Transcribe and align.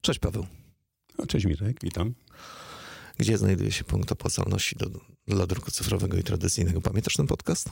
Cześć 0.00 0.18
Paweł. 0.18 0.46
Cześć 1.28 1.46
Mirek, 1.46 1.76
witam. 1.82 2.14
Gdzie 3.18 3.38
znajduje 3.38 3.72
się 3.72 3.84
punkt 3.84 4.12
opłacalności 4.12 4.76
do, 4.76 4.86
dla 5.26 5.46
druku 5.46 5.70
cyfrowego 5.70 6.16
i 6.16 6.22
tradycyjnego? 6.22 6.80
Pamiętasz 6.80 7.14
ten 7.16 7.26
podcast? 7.26 7.70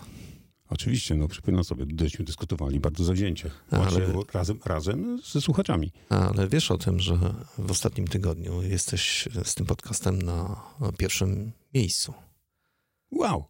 Oczywiście, 0.70 1.14
no 1.14 1.28
przypominam 1.28 1.64
sobie, 1.64 1.86
żeśmy 2.00 2.24
dyskutowali 2.24 2.80
bardzo 2.80 3.04
zawzięcie. 3.04 3.50
Ale... 3.70 4.12
Razem, 4.32 4.58
razem 4.64 5.20
ze 5.32 5.40
słuchaczami. 5.40 5.92
Ale 6.08 6.48
wiesz 6.48 6.70
o 6.70 6.78
tym, 6.78 7.00
że 7.00 7.18
w 7.58 7.70
ostatnim 7.70 8.08
tygodniu 8.08 8.62
jesteś 8.62 9.28
z 9.44 9.54
tym 9.54 9.66
podcastem 9.66 10.22
na 10.22 10.62
pierwszym 10.98 11.52
miejscu. 11.74 12.14
Wow. 13.12 13.44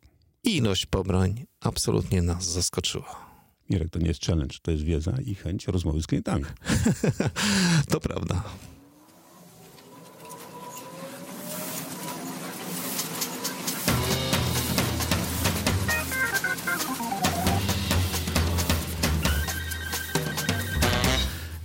Ilość 0.44 0.86
pobrań 0.86 1.46
absolutnie 1.60 2.22
nas 2.22 2.44
zaskoczyła. 2.44 3.27
Mirek, 3.70 3.90
to 3.90 3.98
nie 3.98 4.08
jest 4.08 4.24
challenge, 4.24 4.56
to 4.62 4.70
jest 4.70 4.84
wiedza 4.84 5.14
i 5.26 5.34
chęć 5.34 5.66
rozmowy 5.66 6.02
z 6.02 6.06
klientami. 6.06 6.44
to 7.90 8.00
prawda. 8.00 8.44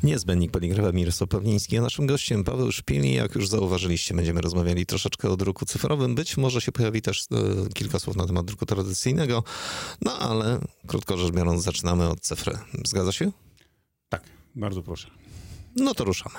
Niezbędnik 0.03 0.51
poligrafa 0.51 0.91
Mirosław 0.91 1.29
Pawliński, 1.29 1.77
a 1.77 1.81
naszym 1.81 2.07
gościem 2.07 2.43
Paweł 2.43 2.71
Szpilni. 2.71 3.13
Jak 3.13 3.35
już 3.35 3.47
zauważyliście, 3.47 4.15
będziemy 4.15 4.41
rozmawiali 4.41 4.85
troszeczkę 4.85 5.29
o 5.29 5.37
druku 5.37 5.65
cyfrowym. 5.65 6.15
Być 6.15 6.37
może 6.37 6.61
się 6.61 6.71
pojawi 6.71 7.01
też 7.01 7.27
e, 7.31 7.69
kilka 7.73 7.99
słów 7.99 8.15
na 8.15 8.25
temat 8.25 8.45
druku 8.45 8.65
tradycyjnego, 8.65 9.43
no 10.01 10.19
ale 10.19 10.59
krótko 10.87 11.17
rzecz 11.17 11.31
biorąc 11.31 11.63
zaczynamy 11.63 12.09
od 12.09 12.19
cyfry. 12.19 12.57
Zgadza 12.85 13.11
się? 13.11 13.31
Tak, 14.09 14.23
bardzo 14.55 14.81
proszę. 14.83 15.09
No 15.75 15.93
to 15.93 16.03
ruszamy. 16.03 16.35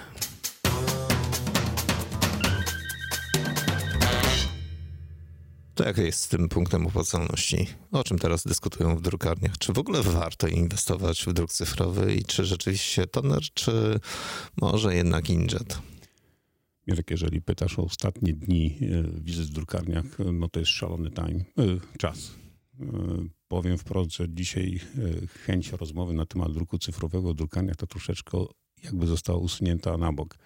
To 5.74 5.84
jak 5.84 5.98
jest 5.98 6.20
z 6.20 6.28
tym 6.28 6.48
punktem 6.48 6.86
opłacalności? 6.86 7.66
O 7.92 8.04
czym 8.04 8.18
teraz 8.18 8.44
dyskutują 8.44 8.96
w 8.96 9.00
drukarniach? 9.00 9.58
Czy 9.58 9.72
w 9.72 9.78
ogóle 9.78 10.02
warto 10.02 10.48
inwestować 10.48 11.24
w 11.26 11.32
druk 11.32 11.52
cyfrowy 11.52 12.14
i 12.14 12.24
czy 12.24 12.44
rzeczywiście 12.44 13.06
toner, 13.06 13.42
czy 13.54 14.00
może 14.56 14.94
jednak 14.94 15.30
inkjet? 15.30 15.78
Mirek, 16.86 17.10
jeżeli 17.10 17.42
pytasz 17.42 17.78
o 17.78 17.82
ostatnie 17.82 18.32
dni 18.32 18.78
e, 18.82 19.20
wizyt 19.20 19.46
w 19.46 19.52
drukarniach, 19.52 20.04
no 20.32 20.48
to 20.48 20.60
jest 20.60 20.72
szalony 20.72 21.10
time, 21.10 21.44
e, 21.58 21.98
czas. 21.98 22.34
E, 22.80 22.86
powiem 23.48 23.78
wprost, 23.78 24.12
że 24.12 24.26
dzisiaj 24.28 24.80
chęć 25.46 25.72
rozmowy 25.72 26.14
na 26.14 26.26
temat 26.26 26.52
druku 26.52 26.78
cyfrowego 26.78 27.32
w 27.32 27.36
drukarniach 27.36 27.76
to 27.76 27.86
troszeczkę 27.86 28.44
jakby 28.84 29.06
została 29.06 29.38
usunięta 29.38 29.96
na 29.96 30.12
bok. 30.12 30.38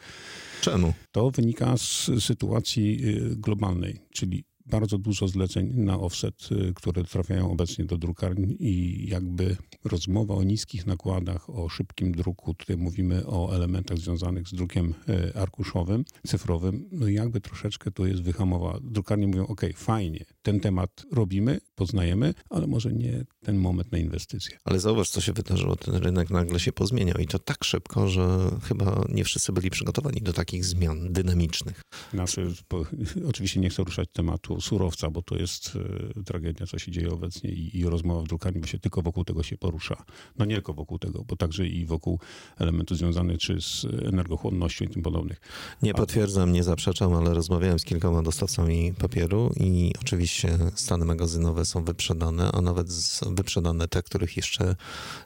Czemu? 0.61 0.95
To 1.13 1.31
wynika 1.31 1.77
z 1.77 2.11
sytuacji 2.21 3.01
globalnej, 3.37 4.01
czyli 4.11 4.45
bardzo 4.71 4.99
dużo 4.99 5.29
zleceń 5.29 5.73
na 5.75 6.01
offset, 6.01 6.49
y, 6.53 6.73
które 6.75 7.05
trafiają 7.05 7.51
obecnie 7.51 7.85
do 7.85 7.99
drukarni 7.99 8.57
i 8.61 9.07
jakby 9.09 9.57
rozmowa 9.85 10.35
o 10.35 10.43
niskich 10.43 10.87
nakładach, 10.87 11.51
o 11.51 11.69
szybkim 11.69 12.13
druku, 12.13 12.55
tutaj 12.55 12.77
mówimy 12.77 13.27
o 13.27 13.55
elementach 13.55 13.99
związanych 13.99 14.49
z 14.49 14.55
drukiem 14.55 14.95
y, 15.09 15.35
arkuszowym, 15.35 16.05
cyfrowym, 16.27 16.89
no 16.93 17.09
jakby 17.09 17.41
troszeczkę 17.41 17.91
to 17.91 18.07
jest 18.07 18.23
wyhamowa. 18.23 18.79
Drukarnie 18.83 19.27
mówią, 19.27 19.47
ok, 19.47 19.61
fajnie, 19.75 20.25
ten 20.43 20.61
temat 20.61 20.91
robimy, 21.13 21.61
poznajemy, 21.75 22.35
ale 22.51 22.67
może 22.67 22.93
nie 22.93 23.25
ten 23.45 23.59
moment 23.59 23.93
na 23.93 23.99
inwestycje. 23.99 24.59
Ale 24.65 24.81
zauważ, 24.81 25.11
co 25.11 25.21
się 25.21 25.33
wydarzyło. 25.33 25.77
Ten 25.77 25.95
rynek 25.95 26.31
nagle 26.31 26.61
się 26.61 26.73
pozmieniał 26.73 27.19
i 27.19 27.27
to 27.27 27.39
tak 27.39 27.65
szybko, 27.65 28.09
że 28.09 28.51
chyba 28.63 29.05
nie 29.09 29.25
wszyscy 29.25 29.53
byli 29.53 29.71
przygotowani 29.71 30.21
do 30.21 30.33
takich 30.33 30.65
zmian 30.65 31.13
dynamicznych. 31.13 31.83
Znaczy, 32.15 32.53
oczywiście 33.31 33.61
nie 33.61 33.71
chcę 33.71 33.85
ruszać 33.85 34.09
tematu 34.13 34.58
surowca, 34.61 35.11
bo 35.11 35.23
to 35.23 35.37
jest 35.37 35.79
e, 36.19 36.25
tragedia, 36.25 36.67
co 36.67 36.79
się 36.79 36.93
dzieje 36.93 37.11
obecnie 37.11 37.51
i, 37.51 37.79
i 37.79 37.85
rozmowa 37.85 38.23
w 38.23 38.29
drukarni, 38.29 38.61
bo 38.61 38.67
się 38.67 38.79
tylko 38.79 39.03
wokół 39.03 39.25
tego 39.25 39.43
się 39.43 39.59
porusza. 39.59 40.05
No 40.39 40.45
nie 40.45 40.55
tylko 40.55 40.75
wokół 40.75 40.99
tego, 40.99 41.25
bo 41.25 41.37
także 41.37 41.67
i 41.67 41.87
wokół 41.87 42.19
elementów 42.59 42.99
związanych 42.99 43.39
czy 43.39 43.61
z 43.61 43.87
energochłonnością 44.05 44.85
i 44.85 44.89
tym 44.89 45.03
podobnych. 45.03 45.41
Nie 45.83 45.95
potwierdzam, 45.95 46.53
nie 46.53 46.65
zaprzeczam, 46.65 47.15
ale 47.15 47.35
rozmawiałem 47.35 47.79
z 47.79 47.85
kilkoma 47.85 48.23
dostawcami 48.23 48.95
papieru 48.95 49.53
i 49.57 49.93
oczywiście 50.01 50.59
stany 50.75 51.05
magazynowe 51.05 51.65
są 51.65 51.85
wyprzedane, 51.85 52.53
a 52.53 52.61
nawet 52.61 52.89
wyprzedane 53.31 53.89
te, 53.89 54.03
których 54.03 54.37
jeszcze, 54.37 54.77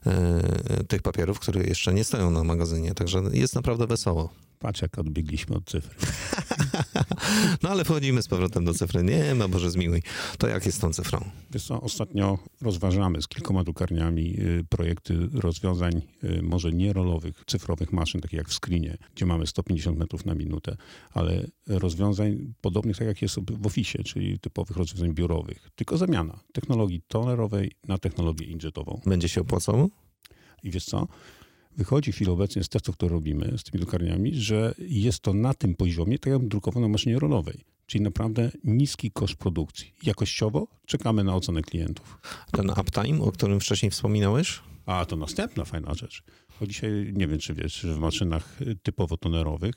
e, 0.06 0.84
tych 0.88 1.02
papierów, 1.02 1.40
które 1.40 1.64
jeszcze 1.64 1.94
nie 1.94 2.04
stoją 2.04 2.30
na 2.30 2.44
magazynie. 2.44 2.94
Także 2.94 3.22
jest 3.32 3.54
naprawdę 3.54 3.86
wesoło. 3.86 4.30
Patrz, 4.62 4.82
jak 4.82 4.98
odbiegliśmy 4.98 5.56
od 5.56 5.64
cyfry. 5.64 5.96
no 7.62 7.68
ale 7.68 7.84
wchodzimy 7.84 8.22
z 8.22 8.28
powrotem 8.28 8.64
do 8.64 8.74
cyfry. 8.74 9.02
Nie 9.02 9.34
ma 9.34 9.48
Boże 9.48 9.70
zmiłuj. 9.70 10.02
To 10.38 10.48
jak 10.48 10.66
jest 10.66 10.78
z 10.78 10.80
tą 10.80 10.92
cyfrą? 10.92 11.30
Wiesz 11.50 11.64
co, 11.64 11.80
ostatnio 11.80 12.38
rozważamy 12.60 13.22
z 13.22 13.28
kilkoma 13.28 13.64
drukarniami 13.64 14.40
y, 14.40 14.64
projekty 14.68 15.28
rozwiązań 15.32 16.02
y, 16.24 16.42
może 16.42 16.72
nie 16.72 16.92
rolowych, 16.92 17.44
cyfrowych 17.46 17.92
maszyn, 17.92 18.20
takich 18.20 18.38
jak 18.38 18.48
w 18.48 18.54
screenie, 18.54 18.98
gdzie 19.14 19.26
mamy 19.26 19.46
150 19.46 19.98
metrów 19.98 20.26
na 20.26 20.34
minutę, 20.34 20.76
ale 21.10 21.46
rozwiązań 21.66 22.54
podobnych 22.60 22.96
tak 22.96 23.06
jak 23.06 23.22
jest 23.22 23.38
w 23.50 23.66
Office, 23.66 24.04
czyli 24.04 24.38
typowych 24.38 24.76
rozwiązań 24.76 25.14
biurowych. 25.14 25.70
Tylko 25.74 25.96
zamiana 25.96 26.40
technologii 26.52 27.02
tonerowej 27.08 27.72
na 27.88 27.98
technologię 27.98 28.46
inkjetową. 28.46 29.00
Będzie 29.06 29.28
się 29.28 29.40
opłacało? 29.40 29.88
I 30.62 30.70
wiesz 30.70 30.84
co? 30.84 31.08
Wychodzi 31.76 32.12
w 32.12 32.14
chwili 32.14 32.30
obecnej 32.30 32.64
z 32.64 32.68
testów, 32.68 32.96
które 32.96 33.12
robimy 33.12 33.58
z 33.58 33.62
tymi 33.62 33.80
drukarniami, 33.80 34.34
że 34.34 34.74
jest 34.78 35.20
to 35.20 35.34
na 35.34 35.54
tym 35.54 35.74
poziomie, 35.74 36.18
tak 36.18 36.32
jak 36.32 36.48
drukowo 36.48 36.80
na 36.80 36.88
maszynie 36.88 37.18
rolowej. 37.18 37.64
Czyli 37.86 38.04
naprawdę 38.04 38.50
niski 38.64 39.10
koszt 39.10 39.34
produkcji. 39.34 39.94
Jakościowo 40.02 40.66
czekamy 40.86 41.24
na 41.24 41.34
ocenę 41.34 41.62
klientów. 41.62 42.18
Ten 42.52 42.70
uptime, 42.70 43.20
o 43.20 43.32
którym 43.32 43.60
wcześniej 43.60 43.90
wspominałeś? 43.90 44.60
A, 44.86 45.04
to 45.04 45.16
następna 45.16 45.64
fajna 45.64 45.94
rzecz. 45.94 46.22
Bo 46.60 46.66
dzisiaj, 46.66 47.12
nie 47.12 47.26
wiem 47.26 47.38
czy 47.38 47.54
wiesz, 47.54 47.74
że 47.74 47.94
w 47.94 47.98
maszynach 47.98 48.58
typowo 48.82 49.16
tonerowych, 49.16 49.74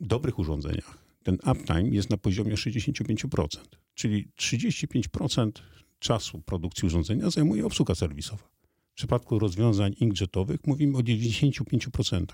dobrych 0.00 0.38
urządzeniach, 0.38 0.98
ten 1.22 1.34
uptime 1.34 1.88
jest 1.88 2.10
na 2.10 2.16
poziomie 2.16 2.54
65%. 2.54 3.46
Czyli 3.94 4.28
35% 4.40 5.50
czasu 5.98 6.42
produkcji 6.42 6.86
urządzenia 6.86 7.30
zajmuje 7.30 7.66
obsługa 7.66 7.94
serwisowa. 7.94 8.53
W 8.94 8.96
przypadku 8.96 9.38
rozwiązań 9.38 9.94
inkjetowych 10.00 10.66
mówimy 10.66 10.98
o 10.98 11.00
95%. 11.00 12.24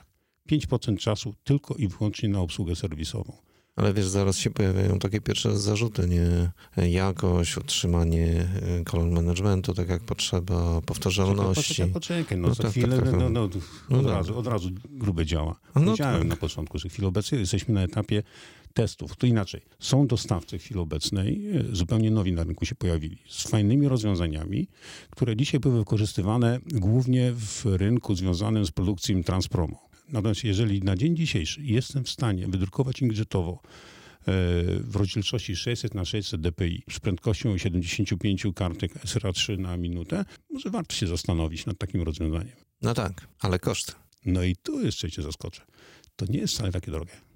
5% 0.50 0.96
czasu 0.96 1.34
tylko 1.44 1.74
i 1.74 1.88
wyłącznie 1.88 2.28
na 2.28 2.40
obsługę 2.40 2.76
serwisową. 2.76 3.32
Ale 3.76 3.94
wiesz, 3.94 4.06
zaraz 4.06 4.36
się 4.36 4.50
pojawiają 4.50 4.98
takie 4.98 5.20
pierwsze 5.20 5.58
zarzuty, 5.58 6.08
nie? 6.08 6.50
Jakość, 6.90 7.56
utrzymanie 7.56 8.48
kolor 8.84 9.08
y, 9.08 9.10
managementu, 9.10 9.74
tak 9.74 9.88
jak 9.88 10.02
potrzeba, 10.02 10.80
powtarzalności. 10.80 11.74
Poczekaj, 11.74 11.92
poczekaj, 11.92 12.38
no, 12.38 12.48
no 12.48 12.54
za 12.54 12.62
tak, 12.62 12.72
chwilę, 12.72 12.96
tak, 12.96 13.10
tak, 13.10 13.20
no, 13.20 13.30
no, 13.30 13.48
no, 13.90 13.98
od, 13.98 14.06
razu, 14.06 14.38
od 14.38 14.46
razu 14.46 14.68
grube 14.90 15.26
działa. 15.26 15.60
No 15.74 15.80
Powiedziałem 15.80 16.18
tak. 16.18 16.28
na 16.28 16.36
początku, 16.36 16.78
że 16.78 16.88
w 16.88 16.92
chwili 16.92 17.08
obecnej 17.08 17.40
jesteśmy 17.40 17.74
na 17.74 17.82
etapie 17.82 18.22
testów. 18.74 19.16
To 19.16 19.26
inaczej. 19.26 19.60
Są 19.78 20.06
dostawcy 20.06 20.58
w 20.58 20.62
chwili 20.62 20.80
obecnej, 20.80 21.46
e, 21.56 21.76
zupełnie 21.76 22.10
nowi 22.10 22.32
na 22.32 22.44
rynku 22.44 22.66
się 22.66 22.74
pojawili, 22.74 23.18
z 23.28 23.48
fajnymi 23.48 23.88
rozwiązaniami, 23.88 24.68
które 25.10 25.36
dzisiaj 25.36 25.60
były 25.60 25.78
wykorzystywane 25.78 26.60
głównie 26.66 27.32
w 27.32 27.64
rynku 27.64 28.14
związanym 28.14 28.66
z 28.66 28.70
produkcją 28.70 29.22
Transpromo. 29.22 29.90
Natomiast 30.08 30.44
jeżeli 30.44 30.82
na 30.82 30.96
dzień 30.96 31.16
dzisiejszy 31.16 31.62
jestem 31.62 32.04
w 32.04 32.10
stanie 32.10 32.48
wydrukować 32.48 33.02
inkjetowo 33.02 33.52
e, 33.52 33.62
w 34.80 34.96
rozdzielczości 34.96 35.56
600 35.56 35.94
na 35.94 36.04
600 36.04 36.40
dpi 36.40 36.82
z 36.90 37.00
prędkością 37.00 37.58
75 37.58 38.46
kartek 38.54 38.94
SRA3 38.94 39.58
na 39.58 39.76
minutę, 39.76 40.24
może 40.50 40.70
warto 40.70 40.94
się 40.94 41.06
zastanowić 41.06 41.66
nad 41.66 41.78
takim 41.78 42.02
rozwiązaniem. 42.02 42.56
No 42.82 42.94
tak, 42.94 43.26
ale 43.40 43.58
koszt. 43.58 43.96
No 44.24 44.42
i 44.42 44.56
tu 44.56 44.84
jeszcze 44.84 45.10
cię 45.10 45.22
zaskoczę. 45.22 45.62
To 46.16 46.26
nie 46.28 46.38
jest 46.38 46.54
wcale 46.54 46.72
takie 46.72 46.90
drogie. 46.90 47.29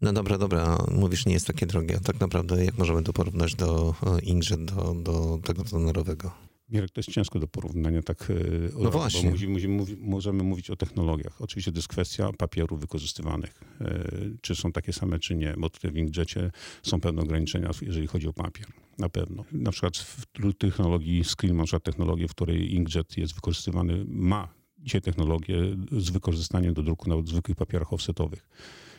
No 0.00 0.12
dobra, 0.12 0.38
dobra, 0.38 0.78
mówisz, 0.94 1.26
nie 1.26 1.32
jest 1.32 1.46
takie 1.46 1.66
drogie. 1.66 1.96
A 1.96 2.00
tak 2.00 2.20
naprawdę 2.20 2.64
jak 2.64 2.78
możemy 2.78 3.02
to 3.02 3.12
porównać 3.12 3.54
do 3.54 3.94
e, 4.06 4.20
Inkjet, 4.20 4.64
do, 4.64 4.94
do 4.94 5.38
tego 5.44 5.64
tonerowego? 5.64 6.30
Mirek, 6.68 6.90
to 6.90 6.98
jest 6.98 7.10
ciężko 7.10 7.38
do 7.38 7.48
porównania 7.48 8.02
tak 8.02 8.30
e, 8.30 8.34
no 8.82 8.90
właśnie. 8.90 9.32
Bo 9.68 9.84
możemy 10.00 10.42
mówić 10.42 10.70
o 10.70 10.76
technologiach. 10.76 11.42
Oczywiście 11.42 11.72
to 11.72 11.78
jest 11.78 11.88
kwestia 11.88 12.30
papierów 12.38 12.80
wykorzystywanych. 12.80 13.60
E, 13.80 14.04
czy 14.40 14.54
są 14.54 14.72
takie 14.72 14.92
same, 14.92 15.18
czy 15.18 15.34
nie, 15.34 15.54
bo 15.58 15.70
tutaj 15.70 15.90
w 15.90 15.96
Inkjetie 15.96 16.50
są 16.82 17.00
pewne 17.00 17.22
ograniczenia, 17.22 17.70
jeżeli 17.82 18.06
chodzi 18.06 18.28
o 18.28 18.32
papier. 18.32 18.66
Na 18.98 19.08
pewno. 19.08 19.44
Na 19.52 19.70
przykład 19.70 19.96
w 19.96 20.26
technologii 20.58 21.24
Screen, 21.24 21.56
na 21.56 21.64
przykład 21.64 21.82
technologię, 21.82 22.28
w 22.28 22.34
której 22.34 22.74
Inkjet 22.74 23.16
jest 23.18 23.34
wykorzystywany, 23.34 24.04
ma 24.08 24.48
dzisiaj 24.78 25.00
technologię 25.00 25.56
z 25.92 26.10
wykorzystaniem 26.10 26.74
do 26.74 26.82
druku 26.82 27.08
na 27.08 27.16
zwykłych 27.24 27.56
papierach 27.56 27.92
offsetowych. 27.92 28.48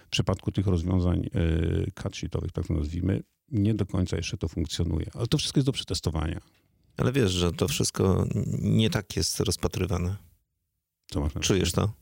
W 0.09 0.11
przypadku 0.11 0.51
tych 0.51 0.67
rozwiązań 0.67 1.29
e, 1.33 1.91
cut 1.91 2.15
sheetowych, 2.15 2.51
tak 2.51 2.67
to 2.67 2.73
nazwijmy, 2.73 3.23
nie 3.51 3.73
do 3.73 3.85
końca 3.85 4.17
jeszcze 4.17 4.37
to 4.37 4.47
funkcjonuje. 4.47 5.11
Ale 5.13 5.27
to 5.27 5.37
wszystko 5.37 5.59
jest 5.59 5.65
do 5.65 5.71
przetestowania. 5.71 6.41
Ale 6.97 7.11
wiesz, 7.11 7.31
że 7.31 7.51
to 7.51 7.67
wszystko 7.67 8.25
nie 8.61 8.89
tak 8.89 9.15
jest 9.15 9.39
rozpatrywane. 9.39 10.15
Czujesz 11.41 11.71
to? 11.71 11.93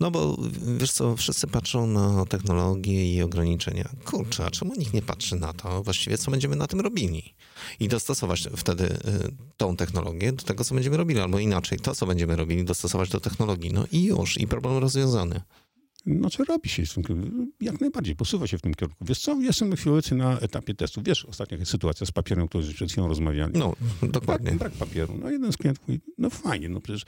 No 0.00 0.10
bo 0.10 0.36
wiesz 0.78 0.92
co, 0.92 1.16
wszyscy 1.16 1.46
patrzą 1.46 1.86
na 1.86 2.24
technologię 2.24 3.14
i 3.14 3.22
ograniczenia. 3.22 3.88
Kurczę, 4.04 4.44
a 4.44 4.50
czemu 4.50 4.74
nikt 4.74 4.94
nie 4.94 5.02
patrzy 5.02 5.36
na 5.36 5.52
to 5.52 5.82
właściwie, 5.82 6.18
co 6.18 6.30
będziemy 6.30 6.56
na 6.56 6.66
tym 6.66 6.80
robili? 6.80 7.34
I 7.80 7.88
dostosować 7.88 8.48
wtedy 8.56 8.84
y, 8.84 8.98
tą 9.56 9.76
technologię 9.76 10.32
do 10.32 10.44
tego, 10.44 10.64
co 10.64 10.74
będziemy 10.74 10.96
robili, 10.96 11.20
albo 11.20 11.38
inaczej, 11.38 11.78
to, 11.78 11.94
co 11.94 12.06
będziemy 12.06 12.36
robili, 12.36 12.64
dostosować 12.64 13.10
do 13.10 13.20
technologii. 13.20 13.72
No 13.72 13.84
i 13.92 14.04
już, 14.04 14.40
i 14.40 14.46
problem 14.46 14.78
rozwiązany. 14.78 15.40
No 16.06 16.30
co 16.30 16.44
robi 16.44 16.68
się 16.68 16.82
w? 16.82 17.46
Jak 17.60 17.80
najbardziej, 17.80 18.16
posuwa 18.16 18.46
się 18.46 18.58
w 18.58 18.62
tym 18.62 18.74
kierunku. 18.74 19.04
Wiesz 19.04 19.18
co, 19.18 19.40
jestem 19.40 19.76
chwilę 19.76 20.00
na 20.12 20.38
etapie 20.40 20.74
testu. 20.74 21.02
Wiesz, 21.02 21.24
ostatnia 21.24 21.64
sytuacja 21.64 22.06
z 22.06 22.12
papierem, 22.12 22.44
o 22.44 22.48
której 22.48 22.74
przed 22.74 22.92
chwilą 22.92 23.08
rozmawiali. 23.08 23.52
No, 23.58 23.72
dokładnie. 24.02 24.50
Brak, 24.50 24.58
brak 24.58 24.72
papieru. 24.72 25.18
No 25.18 25.30
jeden 25.30 25.52
z 25.52 25.56
klientów 25.56 25.88
mówi, 25.88 26.00
no 26.18 26.30
fajnie, 26.30 26.68
no 26.68 26.80
przecież 26.80 27.02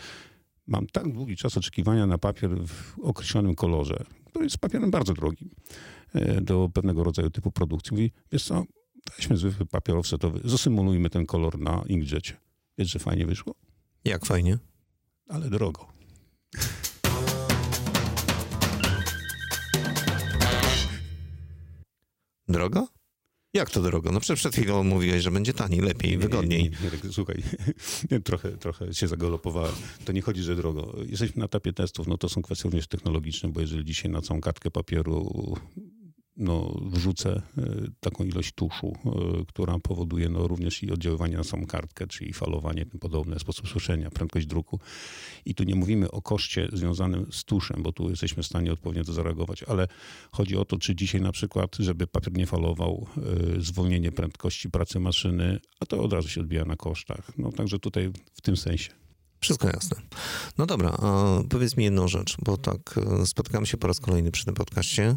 mam 0.66 0.86
tak 0.86 1.12
długi 1.12 1.36
czas 1.36 1.56
oczekiwania 1.56 2.06
na 2.06 2.18
papier 2.18 2.50
w 2.66 2.98
określonym 3.02 3.54
kolorze, 3.54 4.04
który 4.24 4.44
jest 4.44 4.58
papierem 4.58 4.90
bardzo 4.90 5.14
drogim 5.14 5.50
e, 6.14 6.40
do 6.40 6.70
pewnego 6.74 7.04
rodzaju 7.04 7.30
typu 7.30 7.50
produkcji. 7.50 7.92
Mówi, 7.92 8.12
wiesz 8.32 8.44
co, 8.44 8.64
weźmy 9.16 9.36
zwykły 9.36 9.66
papier 9.66 9.96
offsetowy, 9.96 10.40
zasymulujmy 10.44 11.10
ten 11.10 11.26
kolor 11.26 11.58
na 11.58 11.84
inkjecie. 11.88 12.36
Wiesz, 12.78 12.90
że 12.90 12.98
fajnie 12.98 13.26
wyszło? 13.26 13.54
Jak 14.04 14.26
fajnie? 14.26 14.58
Ale 15.28 15.50
drogo. 15.50 15.86
Drogo? 22.48 22.88
Jak 23.54 23.70
to 23.70 23.82
drogo? 23.82 24.12
No 24.12 24.20
przed 24.20 24.54
chwilą 24.54 24.84
mówiłeś, 24.84 25.22
że 25.22 25.30
będzie 25.30 25.52
taniej, 25.52 25.80
lepiej, 25.80 26.18
wygodniej. 26.18 26.62
Nie, 26.62 26.70
nie, 26.70 26.90
nie, 27.04 27.12
słuchaj, 27.12 27.42
trochę, 28.24 28.56
trochę 28.56 28.94
się 28.94 29.08
zagalopowałem. 29.08 29.74
To 30.04 30.12
nie 30.12 30.22
chodzi, 30.22 30.42
że 30.42 30.56
drogo. 30.56 30.96
Jesteśmy 31.06 31.40
na 31.40 31.44
etapie 31.44 31.72
testów, 31.72 32.06
no 32.06 32.18
to 32.18 32.28
są 32.28 32.42
kwestie 32.42 32.64
również 32.64 32.86
technologiczne, 32.86 33.48
bo 33.48 33.60
jeżeli 33.60 33.84
dzisiaj 33.84 34.10
na 34.10 34.22
całą 34.22 34.40
kartkę 34.40 34.70
papieru 34.70 35.54
no, 36.38 36.80
wrzucę 36.82 37.42
e, 37.58 37.62
taką 38.00 38.24
ilość 38.24 38.52
tuszu, 38.52 38.96
e, 39.06 39.44
która 39.48 39.78
powoduje 39.78 40.28
no, 40.28 40.48
również 40.48 40.82
i 40.82 40.92
oddziaływanie 40.92 41.36
na 41.36 41.44
samą 41.44 41.66
kartkę, 41.66 42.06
czyli 42.06 42.32
falowanie, 42.32 42.86
tym 42.86 43.00
podobne, 43.00 43.38
sposób 43.38 43.68
suszenia, 43.68 44.10
prędkość 44.10 44.46
druku. 44.46 44.80
I 45.44 45.54
tu 45.54 45.64
nie 45.64 45.74
mówimy 45.74 46.10
o 46.10 46.22
koszcie 46.22 46.68
związanym 46.72 47.26
z 47.32 47.44
tuszem, 47.44 47.82
bo 47.82 47.92
tu 47.92 48.10
jesteśmy 48.10 48.42
w 48.42 48.46
stanie 48.46 48.72
odpowiednio 48.72 49.04
to 49.04 49.12
zareagować, 49.12 49.62
ale 49.62 49.88
chodzi 50.32 50.56
o 50.56 50.64
to, 50.64 50.78
czy 50.78 50.94
dzisiaj 50.94 51.20
na 51.20 51.32
przykład, 51.32 51.76
żeby 51.76 52.06
papier 52.06 52.32
nie 52.32 52.46
falował, 52.46 53.06
e, 53.56 53.60
zwolnienie 53.60 54.12
prędkości 54.12 54.70
pracy 54.70 55.00
maszyny, 55.00 55.60
a 55.80 55.86
to 55.86 56.02
od 56.02 56.12
razu 56.12 56.28
się 56.28 56.40
odbija 56.40 56.64
na 56.64 56.76
kosztach. 56.76 57.38
No 57.38 57.52
także 57.52 57.78
tutaj 57.78 58.12
w 58.34 58.40
tym 58.40 58.56
sensie. 58.56 59.07
Wszystko 59.40 59.68
jasne. 59.68 59.96
No 60.58 60.66
dobra, 60.66 60.90
a 60.90 61.38
powiedz 61.48 61.76
mi 61.76 61.84
jedną 61.84 62.08
rzecz, 62.08 62.36
bo 62.44 62.56
tak 62.56 63.00
e, 63.22 63.26
spotykamy 63.26 63.66
się 63.66 63.76
po 63.76 63.86
raz 63.86 64.00
kolejny 64.00 64.30
przy 64.30 64.44
tym 64.44 64.54
podcaście. 64.54 65.16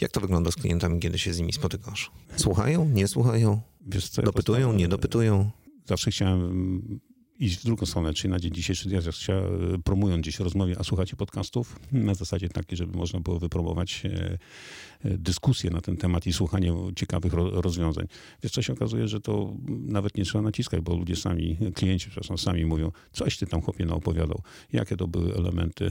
Jak 0.00 0.10
to 0.10 0.20
wygląda 0.20 0.50
z 0.50 0.56
klientami, 0.56 1.00
kiedy 1.00 1.18
się 1.18 1.34
z 1.34 1.38
nimi 1.38 1.52
spotykasz? 1.52 2.10
Słuchają, 2.36 2.88
nie 2.88 3.08
słuchają? 3.08 3.60
Wiesz 3.86 4.08
co, 4.08 4.22
dopytują, 4.22 4.72
nie 4.72 4.88
dopytują? 4.88 5.50
Zawsze 5.84 6.10
chciałem 6.10 7.00
iść 7.38 7.58
w 7.58 7.64
drugą 7.64 7.86
stronę, 7.86 8.14
czyli 8.14 8.30
na 8.30 8.38
dzień 8.38 8.52
dzisiejszy 8.52 8.88
ja 8.88 9.00
chciałem, 9.12 9.82
promując 9.82 10.22
gdzieś 10.22 10.38
rozmowie, 10.38 10.76
a 10.78 10.84
słuchacie 10.84 11.16
podcastów 11.16 11.80
na 11.92 12.14
zasadzie 12.14 12.48
takiej, 12.48 12.78
żeby 12.78 12.98
można 12.98 13.20
było 13.20 13.38
wypromować 13.38 14.02
e, 14.04 14.38
e, 15.04 15.18
dyskusję 15.18 15.70
na 15.70 15.80
ten 15.80 15.96
temat 15.96 16.26
i 16.26 16.32
słuchanie 16.32 16.72
ciekawych 16.96 17.32
rozwiązań. 17.32 18.06
Wiesz, 18.42 18.52
co 18.52 18.62
się 18.62 18.72
okazuje, 18.72 19.08
że 19.08 19.20
to 19.20 19.54
nawet 19.68 20.16
nie 20.16 20.24
trzeba 20.24 20.42
naciskać, 20.42 20.80
bo 20.80 20.96
ludzie 20.96 21.16
sami, 21.16 21.56
klienci 21.74 22.10
przepraszam, 22.10 22.38
sami 22.38 22.66
mówią, 22.66 22.92
coś 23.12 23.36
ty 23.38 23.46
tam 23.46 23.60
chłopie 23.60 23.86
naopowiadał, 23.86 24.42
jakie 24.72 24.96
to 24.96 25.08
były 25.08 25.34
elementy 25.34 25.90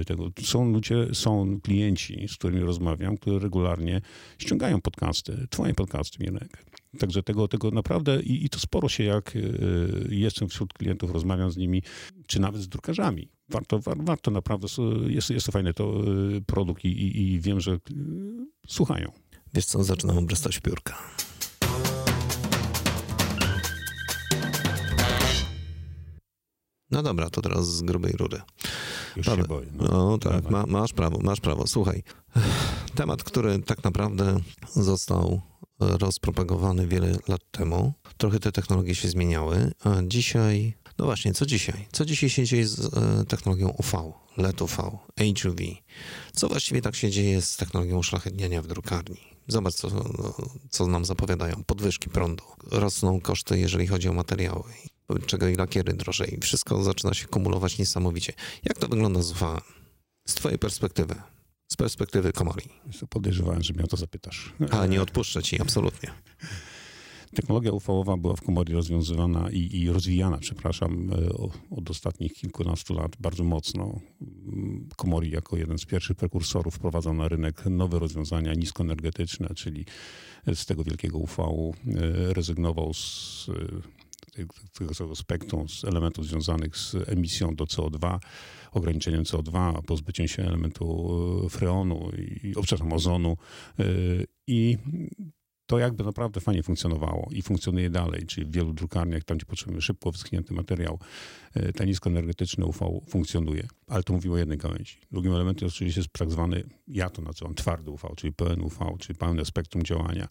e, 0.00 0.04
tego. 0.04 0.30
Są 0.42 0.72
ludzie, 0.72 1.06
są 1.12 1.60
klienci, 1.60 2.28
z 2.28 2.36
którymi 2.36 2.60
rozmawiam, 2.60 3.16
które 3.16 3.38
regularnie 3.38 4.00
ściągają 4.38 4.80
podcasty, 4.80 5.46
twoje 5.50 5.74
podcasty, 5.74 6.24
Mirek. 6.24 6.64
Także 6.98 7.22
tego, 7.22 7.48
tego 7.48 7.70
naprawdę 7.70 8.22
i, 8.22 8.44
i 8.44 8.48
to 8.48 8.58
sporo 8.58 8.88
się, 8.88 9.04
jak 9.04 9.32
jestem 10.08 10.48
wśród 10.48 10.72
klientów, 10.72 11.10
rozmawiam 11.10 11.50
z 11.50 11.56
nimi, 11.56 11.82
czy 12.26 12.40
nawet 12.40 12.62
z 12.62 12.68
drukarzami. 12.68 13.28
Warto, 13.48 13.78
war, 13.78 14.04
warto 14.04 14.30
naprawdę, 14.30 14.66
jest, 15.06 15.30
jest 15.30 15.46
to 15.46 15.52
fajny 15.52 15.74
to 15.74 16.02
y, 16.36 16.40
produkt 16.40 16.84
i, 16.84 16.88
i, 16.88 17.32
i 17.32 17.40
wiem, 17.40 17.60
że 17.60 17.72
y, 17.72 17.78
słuchają. 18.68 19.12
Wiesz 19.54 19.64
co, 19.66 19.84
zaczynam 19.84 20.18
obrastać 20.18 20.60
piórka. 20.60 20.98
No 26.90 27.02
dobra, 27.02 27.30
to 27.30 27.42
teraz 27.42 27.76
z 27.76 27.82
grubej 27.82 28.12
rury. 28.12 28.40
Już 29.16 29.26
Paweł, 29.26 29.44
się 29.44 29.48
boję. 29.48 29.66
No, 29.72 29.86
no 29.88 30.18
tak, 30.18 30.50
ma, 30.50 30.66
masz 30.66 30.92
prawo, 30.92 31.18
masz 31.22 31.40
prawo. 31.40 31.66
Słuchaj, 31.66 32.02
temat, 32.94 33.22
który 33.22 33.58
tak 33.58 33.84
naprawdę 33.84 34.40
został 34.72 35.40
rozpropagowany 35.80 36.86
wiele 36.86 37.16
lat 37.28 37.40
temu. 37.50 37.92
Trochę 38.16 38.40
te 38.40 38.52
technologie 38.52 38.94
się 38.94 39.08
zmieniały, 39.08 39.72
a 39.84 39.90
dzisiaj, 40.02 40.74
no 40.98 41.04
właśnie, 41.04 41.34
co 41.34 41.46
dzisiaj? 41.46 41.86
Co 41.92 42.04
dzisiaj 42.04 42.30
się 42.30 42.44
dzieje 42.44 42.66
z 42.66 42.80
e, 42.96 43.24
technologią 43.24 43.68
UV, 43.68 44.12
LED 44.36 44.62
UV, 44.62 44.76
HUV? 45.42 45.62
Co 46.32 46.48
właściwie 46.48 46.82
tak 46.82 46.96
się 46.96 47.10
dzieje 47.10 47.42
z 47.42 47.56
technologią 47.56 47.98
uszlachetniania 47.98 48.62
w 48.62 48.66
drukarni? 48.66 49.38
Zobacz, 49.48 49.74
co, 49.74 49.88
co 50.70 50.86
nam 50.86 51.04
zapowiadają. 51.04 51.64
Podwyżki 51.66 52.10
prądu, 52.10 52.44
rosną 52.70 53.20
koszty, 53.20 53.58
jeżeli 53.58 53.86
chodzi 53.86 54.08
o 54.08 54.12
materiały, 54.12 54.72
czego 55.26 55.48
i 55.48 55.54
lakiery 55.54 55.92
drożej. 55.92 56.38
Wszystko 56.42 56.82
zaczyna 56.82 57.14
się 57.14 57.26
kumulować 57.26 57.78
niesamowicie. 57.78 58.32
Jak 58.64 58.78
to 58.78 58.88
wygląda 58.88 59.22
z 59.22 59.30
UV? 59.30 59.60
Z 60.28 60.34
twojej 60.34 60.58
perspektywy? 60.58 61.14
Z 61.68 61.76
perspektywy 61.76 62.32
komori. 62.32 62.68
Podejrzewałem, 63.10 63.62
że 63.62 63.72
mnie 63.74 63.84
o 63.84 63.86
to 63.86 63.96
zapytasz. 63.96 64.52
Ale 64.70 64.88
nie 64.88 65.02
odpuszczę 65.02 65.42
ci, 65.42 65.60
absolutnie. 65.60 66.10
Technologia 67.34 67.72
UV-owa 67.72 68.16
była 68.16 68.36
w 68.36 68.40
komorii 68.40 68.74
rozwiązywana 68.74 69.50
i, 69.50 69.80
i 69.80 69.90
rozwijana, 69.90 70.38
przepraszam, 70.38 71.10
e, 71.12 71.28
od 71.70 71.90
ostatnich 71.90 72.32
kilkunastu 72.32 72.94
lat 72.94 73.16
bardzo 73.20 73.44
mocno. 73.44 74.00
Komori 74.96 75.30
jako 75.30 75.56
jeden 75.56 75.78
z 75.78 75.84
pierwszych 75.84 76.16
prekursorów 76.16 76.74
wprowadzał 76.74 77.14
na 77.14 77.28
rynek 77.28 77.66
nowe 77.66 77.98
rozwiązania 77.98 78.54
niskoenergetyczne, 78.54 79.48
czyli 79.54 79.84
z 80.54 80.66
tego 80.66 80.84
wielkiego 80.84 81.18
UV 81.18 81.42
e, 81.42 81.72
rezygnował 82.34 82.94
z 82.94 83.46
tego 84.78 85.16
spektrum, 85.16 85.68
z 85.68 85.84
elementów 85.84 86.26
związanych 86.26 86.76
z 86.76 86.94
emisją 87.06 87.56
do 87.56 87.64
CO2, 87.64 88.18
ograniczeniem 88.72 89.22
CO2, 89.22 89.82
pozbyciem 89.82 90.28
się 90.28 90.42
elementu 90.42 91.10
e, 91.46 91.48
freonu 91.48 92.10
i, 92.18 92.52
przepraszam, 92.62 92.92
ozonu 92.92 93.36
e, 93.78 93.84
i 94.46 94.78
to 95.68 95.78
jakby 95.78 96.04
naprawdę 96.04 96.40
fajnie 96.40 96.62
funkcjonowało 96.62 97.28
i 97.32 97.42
funkcjonuje 97.42 97.90
dalej, 97.90 98.26
czyli 98.26 98.46
w 98.46 98.50
wielu 98.50 98.72
drukarniach, 98.72 99.24
tam 99.24 99.36
gdzie 99.36 99.46
potrzebujemy 99.46 99.82
szybko 99.82 100.12
wyschnięty 100.12 100.54
materiał, 100.54 100.98
e, 101.54 101.72
ten 101.72 101.88
niskoenergetyczny 101.88 102.64
UV 102.66 103.00
funkcjonuje. 103.08 103.68
Ale 103.86 104.02
to 104.02 104.12
mówiło 104.12 104.34
o 104.34 104.38
jednej 104.38 104.58
gałęzi. 104.58 104.96
Drugim 105.10 105.32
elementem 105.32 105.68
oczywiście 105.68 106.00
jest 106.00 106.12
tak 106.12 106.30
zwany, 106.30 106.64
ja 106.88 107.10
to 107.10 107.22
nazywam 107.22 107.54
twardy 107.54 107.90
UV, 107.90 108.08
czyli 108.16 108.32
pełen 108.32 108.60
UV, 108.60 108.96
czyli 108.98 109.18
pełne 109.18 109.44
spektrum 109.44 109.82
działania. 109.82 110.28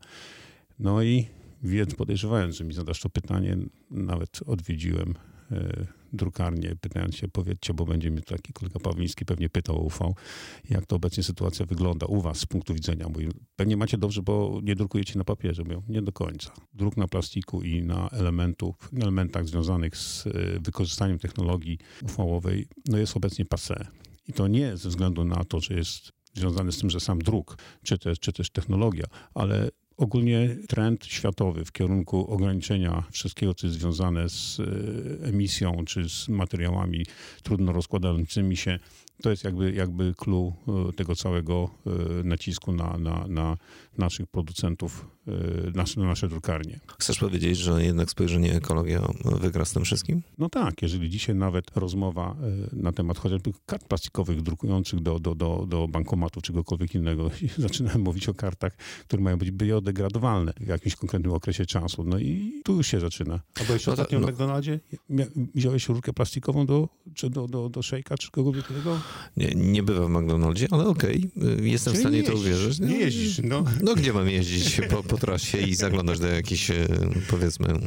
No 0.79 1.03
i 1.03 1.27
więc 1.63 1.95
podejrzewając, 1.95 2.55
że 2.55 2.63
mi 2.63 2.73
zadasz 2.73 2.99
to 2.99 3.09
pytanie, 3.09 3.57
nawet 3.91 4.39
odwiedziłem 4.45 5.13
e, 5.51 5.87
drukarnię, 6.13 6.75
pytając 6.81 7.15
się, 7.15 7.27
powiedzcie, 7.27 7.73
bo 7.73 7.85
będzie 7.85 8.11
mi 8.11 8.21
taki 8.21 8.53
kolega 8.53 8.79
Pawliński 8.79 9.25
pewnie 9.25 9.49
pytał 9.49 9.75
o 9.75 9.81
UV, 9.81 10.13
jak 10.69 10.85
to 10.85 10.95
obecnie 10.95 11.23
sytuacja 11.23 11.65
wygląda 11.65 12.05
u 12.05 12.21
was 12.21 12.39
z 12.39 12.45
punktu 12.45 12.73
widzenia. 12.73 13.09
Mówi, 13.09 13.27
pewnie 13.55 13.77
macie 13.77 13.97
dobrze, 13.97 14.21
bo 14.21 14.59
nie 14.63 14.75
drukujecie 14.75 15.17
na 15.17 15.23
papierze. 15.23 15.63
Mówią, 15.63 15.83
nie 15.87 16.01
do 16.01 16.11
końca. 16.11 16.51
Druk 16.73 16.97
na 16.97 17.07
plastiku 17.07 17.61
i 17.61 17.81
na 17.81 18.09
elementów, 18.09 18.75
elementach 19.01 19.47
związanych 19.47 19.97
z 19.97 20.27
e, 20.27 20.31
wykorzystaniem 20.59 21.19
technologii 21.19 21.77
UV-owej 22.03 22.67
no 22.85 22.97
jest 22.97 23.17
obecnie 23.17 23.45
passé. 23.45 23.85
I 24.27 24.33
to 24.33 24.47
nie 24.47 24.77
ze 24.77 24.89
względu 24.89 25.23
na 25.23 25.43
to, 25.43 25.59
że 25.59 25.73
jest 25.73 26.11
związany 26.33 26.71
z 26.71 26.77
tym, 26.77 26.89
że 26.89 26.99
sam 26.99 27.19
druk, 27.19 27.57
czy 27.83 27.97
też, 27.97 28.19
czy 28.19 28.33
też 28.33 28.49
technologia, 28.49 29.05
ale 29.33 29.69
Ogólnie 29.97 30.57
trend 30.67 31.05
światowy 31.05 31.65
w 31.65 31.71
kierunku 31.71 32.31
ograniczenia 32.31 33.03
wszystkiego, 33.11 33.53
co 33.53 33.67
jest 33.67 33.79
związane 33.79 34.29
z 34.29 34.59
e, 34.59 34.63
emisją 35.27 35.85
czy 35.85 36.09
z 36.09 36.27
materiałami 36.27 37.05
trudno 37.43 37.71
rozkładającymi 37.71 38.57
się, 38.57 38.79
to 39.21 39.29
jest 39.29 39.43
jakby, 39.43 39.73
jakby 39.73 40.13
clue 40.17 40.53
e, 40.89 40.93
tego 40.93 41.15
całego 41.15 41.69
e, 41.85 42.23
nacisku 42.23 42.71
na, 42.71 42.97
na, 42.97 43.27
na 43.27 43.57
naszych 43.97 44.27
producentów, 44.27 45.05
na 45.75 46.03
nasze 46.05 46.27
drukarnie. 46.27 46.79
Chcesz 46.99 47.19
powiedzieć, 47.19 47.57
że 47.57 47.85
jednak 47.85 48.09
spojrzenie 48.09 48.53
ekologia 48.53 49.07
wygra 49.41 49.65
z 49.65 49.73
tym 49.73 49.83
wszystkim? 49.83 50.21
No 50.37 50.49
tak, 50.49 50.81
jeżeli 50.81 51.09
dzisiaj 51.09 51.35
nawet 51.35 51.77
rozmowa 51.77 52.35
na 52.73 52.91
temat 52.91 53.17
chociażby 53.17 53.51
kart 53.65 53.87
plastikowych 53.87 54.41
drukujących 54.41 54.99
do, 54.99 55.19
do, 55.19 55.35
do, 55.35 55.65
do 55.67 55.87
bankomatów 55.87 56.43
czy 56.43 56.53
czegokolwiek 56.57 56.95
innego, 56.95 57.31
zaczynamy 57.57 57.97
mówić 57.97 58.29
o 58.29 58.33
kartach, 58.33 58.77
które 59.07 59.23
mają 59.23 59.37
być 59.37 59.51
biodegradowalne 59.51 60.53
w 60.59 60.67
jakimś 60.67 60.95
konkretnym 60.95 61.33
okresie 61.33 61.65
czasu. 61.65 62.03
No 62.03 62.19
i 62.19 62.61
tu 62.63 62.75
już 62.75 62.87
się 62.87 62.99
zaczyna. 62.99 63.39
A 63.61 63.63
byłeś 63.63 63.87
no 63.87 63.93
ostatnio 63.93 64.19
no. 64.19 64.27
w 64.27 64.29
McDonaldzie? 64.29 64.79
Wziąłeś 65.55 65.89
rurkę 65.89 66.13
plastikową 66.13 66.65
do, 66.65 66.89
czy 67.13 67.29
do, 67.29 67.47
do, 67.47 67.69
do 67.69 67.81
szejka, 67.81 68.17
czy 68.17 68.31
kogokolwiek 68.31 68.67
tego? 68.67 68.99
Nie, 69.37 69.47
nie 69.55 69.83
bywa 69.83 70.05
w 70.05 70.09
McDonaldzie, 70.09 70.67
ale 70.71 70.87
okej, 70.87 71.29
okay. 71.37 71.67
jestem 71.69 71.93
Czyli 71.93 72.05
w 72.05 72.07
stanie 72.07 72.23
to 72.23 72.33
uwierzyć. 72.33 72.79
Nie 72.79 72.97
jeździsz, 72.97 73.41
no. 73.43 73.63
No 73.83 73.95
gdzie 73.95 74.13
mam 74.13 74.29
jeździć 74.29 74.81
po, 74.91 75.03
po 75.03 75.17
trasie 75.17 75.57
i 75.57 75.75
zaglądać 75.75 76.19
do 76.19 76.27
jakichś, 76.27 76.71
e, 76.71 76.87
powiedzmy, 77.29 77.67
mm, 77.67 77.81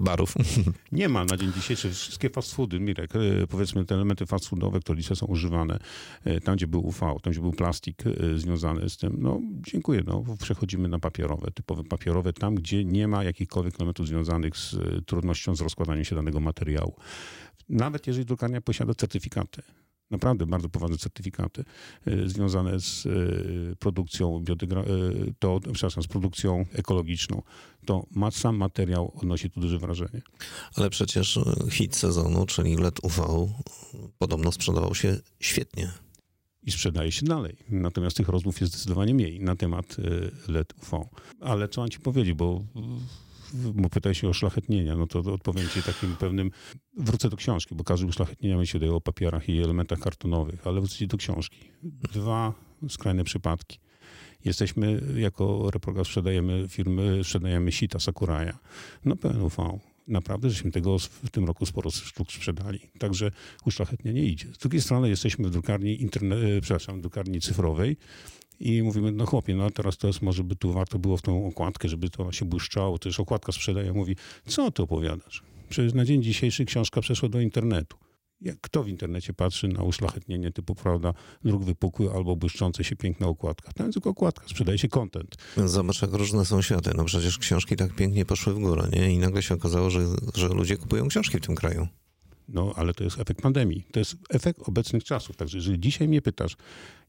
barów? 0.00 0.34
Nie 0.92 1.08
ma 1.08 1.24
na 1.24 1.36
dzień 1.36 1.52
dzisiejszy. 1.52 1.90
Wszystkie 1.90 2.30
fast 2.30 2.54
foody, 2.54 2.80
Mirek, 2.80 3.16
e, 3.16 3.46
powiedzmy 3.46 3.84
te 3.84 3.94
elementy 3.94 4.26
fast 4.26 4.48
foodowe, 4.48 4.80
które 4.80 4.98
dzisiaj 4.98 5.16
są 5.16 5.26
używane, 5.26 5.78
e, 6.24 6.40
tam 6.40 6.56
gdzie 6.56 6.66
był 6.66 6.86
UV, 6.86 6.98
tam 7.22 7.32
gdzie 7.32 7.40
był 7.40 7.52
plastik 7.52 8.02
związany 8.36 8.88
z 8.88 8.96
tym, 8.96 9.16
no 9.18 9.40
dziękuję, 9.72 10.02
no 10.06 10.24
przechodzimy 10.42 10.88
na 10.88 10.98
papierowe, 10.98 11.50
typowe 11.50 11.84
papierowe, 11.84 12.32
tam 12.32 12.54
gdzie 12.54 12.84
nie 12.84 13.08
ma 13.08 13.24
jakichkolwiek 13.24 13.74
elementów 13.74 14.06
związanych 14.06 14.56
z 14.56 14.76
trudnością 15.06 15.56
z 15.56 15.60
rozkładaniem 15.60 16.04
się 16.04 16.16
danego 16.16 16.40
materiału. 16.40 16.94
Nawet 17.68 18.06
jeżeli 18.06 18.26
drukarnia 18.26 18.60
posiada 18.60 18.94
certyfikaty, 18.94 19.62
naprawdę 20.10 20.46
bardzo 20.46 20.68
poważne 20.68 20.98
certyfikaty 20.98 21.64
y, 22.08 22.28
związane 22.28 22.80
z 22.80 23.06
y, 23.06 23.76
produkcją 23.78 24.44
biodegra- 24.44 24.88
y, 24.90 25.34
to, 25.38 25.60
przepraszam, 25.72 26.02
z 26.02 26.06
produkcją 26.06 26.64
ekologiczną, 26.72 27.42
to 27.86 28.06
ma, 28.10 28.30
sam 28.30 28.56
materiał 28.56 29.12
odnosi 29.16 29.50
tu 29.50 29.60
duże 29.60 29.78
wrażenie. 29.78 30.22
Ale 30.74 30.90
przecież 30.90 31.38
hit 31.70 31.96
sezonu, 31.96 32.46
czyli 32.46 32.76
LED 32.76 33.04
UV, 33.04 33.48
podobno 34.18 34.52
sprzedawał 34.52 34.94
się 34.94 35.18
świetnie. 35.40 35.90
I 36.66 36.72
sprzedaje 36.72 37.12
się 37.12 37.26
dalej. 37.26 37.56
Natomiast 37.68 38.16
tych 38.16 38.28
rozmów 38.28 38.60
jest 38.60 38.72
zdecydowanie 38.72 39.14
mniej 39.14 39.40
na 39.40 39.56
temat 39.56 39.96
LED 40.48 40.74
UV. 40.82 41.08
Ale 41.40 41.68
co 41.68 41.80
mam 41.80 41.90
ci 41.90 42.00
powiedzieć, 42.00 42.34
bo 42.34 42.64
bo 43.54 43.88
pytaj 43.88 44.14
się 44.14 44.28
o 44.28 44.32
szlachetnienia, 44.32 44.96
no 44.96 45.06
to 45.06 45.18
odpowiem 45.18 45.68
ci 45.68 45.82
takim 45.82 46.16
pewnym, 46.16 46.50
wrócę 46.96 47.28
do 47.28 47.36
książki, 47.36 47.74
bo 47.74 47.84
każdy 47.84 48.06
uszlachetnienia 48.06 48.56
myśli 48.56 48.80
tutaj 48.80 48.94
o 48.96 49.00
papierach 49.00 49.48
i 49.48 49.62
elementach 49.62 49.98
kartonowych, 49.98 50.66
ale 50.66 50.80
wrócę 50.80 51.06
do 51.06 51.16
książki. 51.16 51.58
Dwa 52.12 52.54
skrajne 52.88 53.24
przypadki. 53.24 53.78
Jesteśmy, 54.44 55.02
jako 55.16 55.70
reprogram 55.70 56.04
sprzedajemy 56.04 56.68
firmy, 56.68 57.24
sprzedajemy 57.24 57.72
sita 57.72 57.98
Sakuraja. 57.98 58.58
No 59.04 59.16
pełen 59.16 59.42
UV. 59.42 59.56
Naprawdę, 60.08 60.50
żeśmy 60.50 60.70
tego 60.70 60.98
w 60.98 61.30
tym 61.30 61.44
roku 61.44 61.66
sporo 61.66 61.90
sztuk 61.90 62.32
sprzedali. 62.32 62.80
Także 62.98 63.30
uszlachetnienie 63.66 64.22
idzie. 64.22 64.46
Z 64.54 64.58
drugiej 64.58 64.82
strony 64.82 65.08
jesteśmy 65.08 65.48
w 65.48 65.50
drukarni, 65.50 66.02
interne, 66.02 66.36
e, 66.36 66.60
przepraszam, 66.60 67.00
drukarni 67.00 67.40
cyfrowej, 67.40 67.96
i 68.60 68.82
mówimy, 68.82 69.12
no 69.12 69.26
chłopie, 69.26 69.54
no 69.54 69.70
teraz 69.70 69.96
to 69.96 70.06
jest, 70.06 70.22
może 70.22 70.44
by 70.44 70.56
tu 70.56 70.72
warto 70.72 70.98
było 70.98 71.16
w 71.16 71.22
tą 71.22 71.46
okładkę, 71.46 71.88
żeby 71.88 72.10
to 72.10 72.32
się 72.32 72.44
błyszczało, 72.44 72.98
to 72.98 73.08
już 73.08 73.20
okładka 73.20 73.52
sprzedaje. 73.52 73.92
Mówi, 73.92 74.16
co 74.46 74.70
ty 74.70 74.82
opowiadasz? 74.82 75.42
Przecież 75.68 75.94
na 75.94 76.04
dzień 76.04 76.22
dzisiejszy 76.22 76.64
książka 76.64 77.00
przeszła 77.00 77.28
do 77.28 77.40
internetu. 77.40 77.96
Jak 78.44 78.60
kto 78.60 78.82
w 78.82 78.88
internecie 78.88 79.34
patrzy 79.34 79.68
na 79.68 79.82
uszlachetnienie 79.82 80.50
typu, 80.50 80.74
prawda, 80.74 81.14
dróg 81.44 81.64
wypukły 81.64 82.12
albo 82.12 82.36
błyszczące 82.36 82.84
się 82.84 82.96
piękna 82.96 83.26
okładka? 83.26 83.72
Tam 83.72 83.92
tylko 83.92 84.10
okładka, 84.10 84.48
sprzedaje 84.48 84.78
się 84.78 84.88
content. 84.88 85.36
Zobacz, 85.56 86.02
jak 86.02 86.12
różne 86.12 86.44
są 86.44 86.62
światy. 86.62 86.90
No 86.96 87.04
przecież 87.04 87.38
książki 87.38 87.76
tak 87.76 87.94
pięknie 87.94 88.24
poszły 88.24 88.54
w 88.54 88.58
górę, 88.58 88.88
nie? 88.92 89.12
I 89.12 89.18
nagle 89.18 89.42
się 89.42 89.54
okazało, 89.54 89.90
że, 89.90 90.00
że 90.34 90.48
ludzie 90.48 90.76
kupują 90.76 91.08
książki 91.08 91.38
w 91.38 91.40
tym 91.40 91.54
kraju. 91.54 91.88
No, 92.48 92.72
ale 92.76 92.94
to 92.94 93.04
jest 93.04 93.20
efekt 93.20 93.42
pandemii. 93.42 93.84
To 93.92 93.98
jest 93.98 94.16
efekt 94.30 94.68
obecnych 94.68 95.04
czasów. 95.04 95.36
Także 95.36 95.58
jeżeli 95.58 95.80
dzisiaj 95.80 96.08
mnie 96.08 96.22
pytasz, 96.22 96.56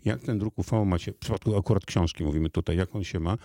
jak 0.06 0.22
ten 0.22 0.40
druk 0.40 0.58
UV 0.58 0.86
ma 0.86 1.00
się, 1.00 1.12
w 1.12 1.18
przypadku 1.18 1.58
akurat 1.58 1.86
książki 1.86 2.24
mówimy 2.24 2.50
tutaj, 2.50 2.78
jak 2.78 2.96
on 2.96 3.04
się 3.04 3.20
ma, 3.20 3.38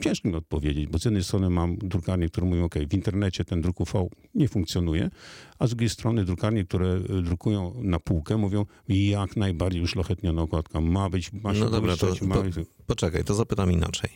ciężko 0.00 0.28
mi 0.28 0.34
odpowiedzieć, 0.34 0.86
bo 0.86 0.98
z 0.98 1.04
jednej 1.04 1.24
strony 1.24 1.50
mam 1.50 1.76
drukarnie, 1.76 2.28
które 2.28 2.46
mówią, 2.46 2.64
ok, 2.64 2.74
w 2.90 2.94
internecie 2.94 3.44
ten 3.44 3.60
druk 3.60 3.80
UV 3.80 4.08
nie 4.34 4.48
funkcjonuje, 4.48 5.10
a 5.58 5.66
z 5.66 5.70
drugiej 5.70 5.88
strony 5.88 6.24
drukarnie, 6.24 6.64
które 6.64 6.88
e, 6.88 7.22
drukują 7.22 7.74
na 7.82 7.98
półkę, 7.98 8.36
mówią, 8.36 8.66
jak 8.88 9.36
najbardziej 9.36 9.82
uszlachetniona 9.82 10.42
okładka 10.42 10.80
ma 10.80 11.10
być, 11.10 11.32
ma 11.32 11.54
się 11.54 11.60
No 11.60 11.70
dobra, 11.70 11.96
to 11.96 12.14
ma... 12.22 12.34
po, 12.34 12.42
poczekaj, 12.86 13.24
to 13.24 13.34
zapytam 13.34 13.72
inaczej. 13.72 14.10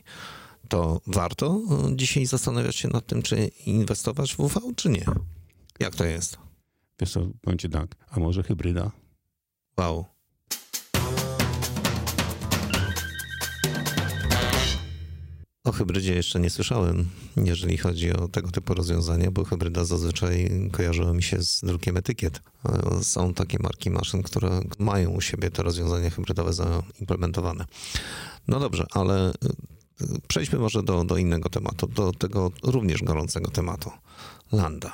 To 0.69 1.01
warto 1.07 1.61
e, 1.71 1.97
dzisiaj 1.97 2.27
zastanawiać 2.27 2.77
się 2.77 2.89
nad 2.89 3.07
tym, 3.07 3.23
czy 3.23 3.51
inwestować 3.67 4.35
w 4.35 4.41
UV, 4.41 4.61
czy 4.77 4.89
nie? 4.89 5.05
Jak 5.81 5.95
to 5.95 6.05
jest? 6.05 6.39
Wiesz 7.01 7.13
co, 7.13 7.27
powiem 7.41 7.59
ci 7.59 7.71
tak, 7.71 7.97
a 8.11 8.21
może 8.21 8.43
hybryda? 8.43 8.91
Wow. 9.79 10.16
O 15.67 15.73
hybrydzie 15.73 16.15
jeszcze 16.15 16.41
nie 16.41 16.51
słyszałem, 16.51 17.09
jeżeli 17.37 17.77
chodzi 17.77 18.13
o 18.13 18.29
tego 18.29 18.51
typu 18.51 18.75
rozwiązania, 18.75 19.31
bo 19.31 19.45
hybryda 19.45 19.85
zazwyczaj 19.85 20.51
kojarzyła 20.73 21.13
mi 21.13 21.23
się 21.23 21.43
z 21.43 21.61
drukiem 21.61 21.97
etykiet. 21.97 22.41
Są 23.03 23.35
takie 23.35 23.59
marki 23.59 23.91
maszyn, 23.91 24.23
które 24.23 24.61
mają 24.79 25.11
u 25.11 25.21
siebie 25.21 25.51
te 25.51 25.63
rozwiązania 25.63 26.11
hybrydowe 26.11 26.53
zaimplementowane. 26.53 27.65
No 28.49 28.61
dobrze, 28.61 28.87
ale 28.91 29.33
przejdźmy 30.29 30.59
może 30.59 30.83
do, 30.83 31.05
do 31.05 31.17
innego 31.17 31.49
tematu, 31.49 31.87
do 31.87 32.13
tego 32.13 32.53
również 32.63 33.03
gorącego 33.03 33.51
tematu. 33.51 33.91
Landa. 34.53 34.93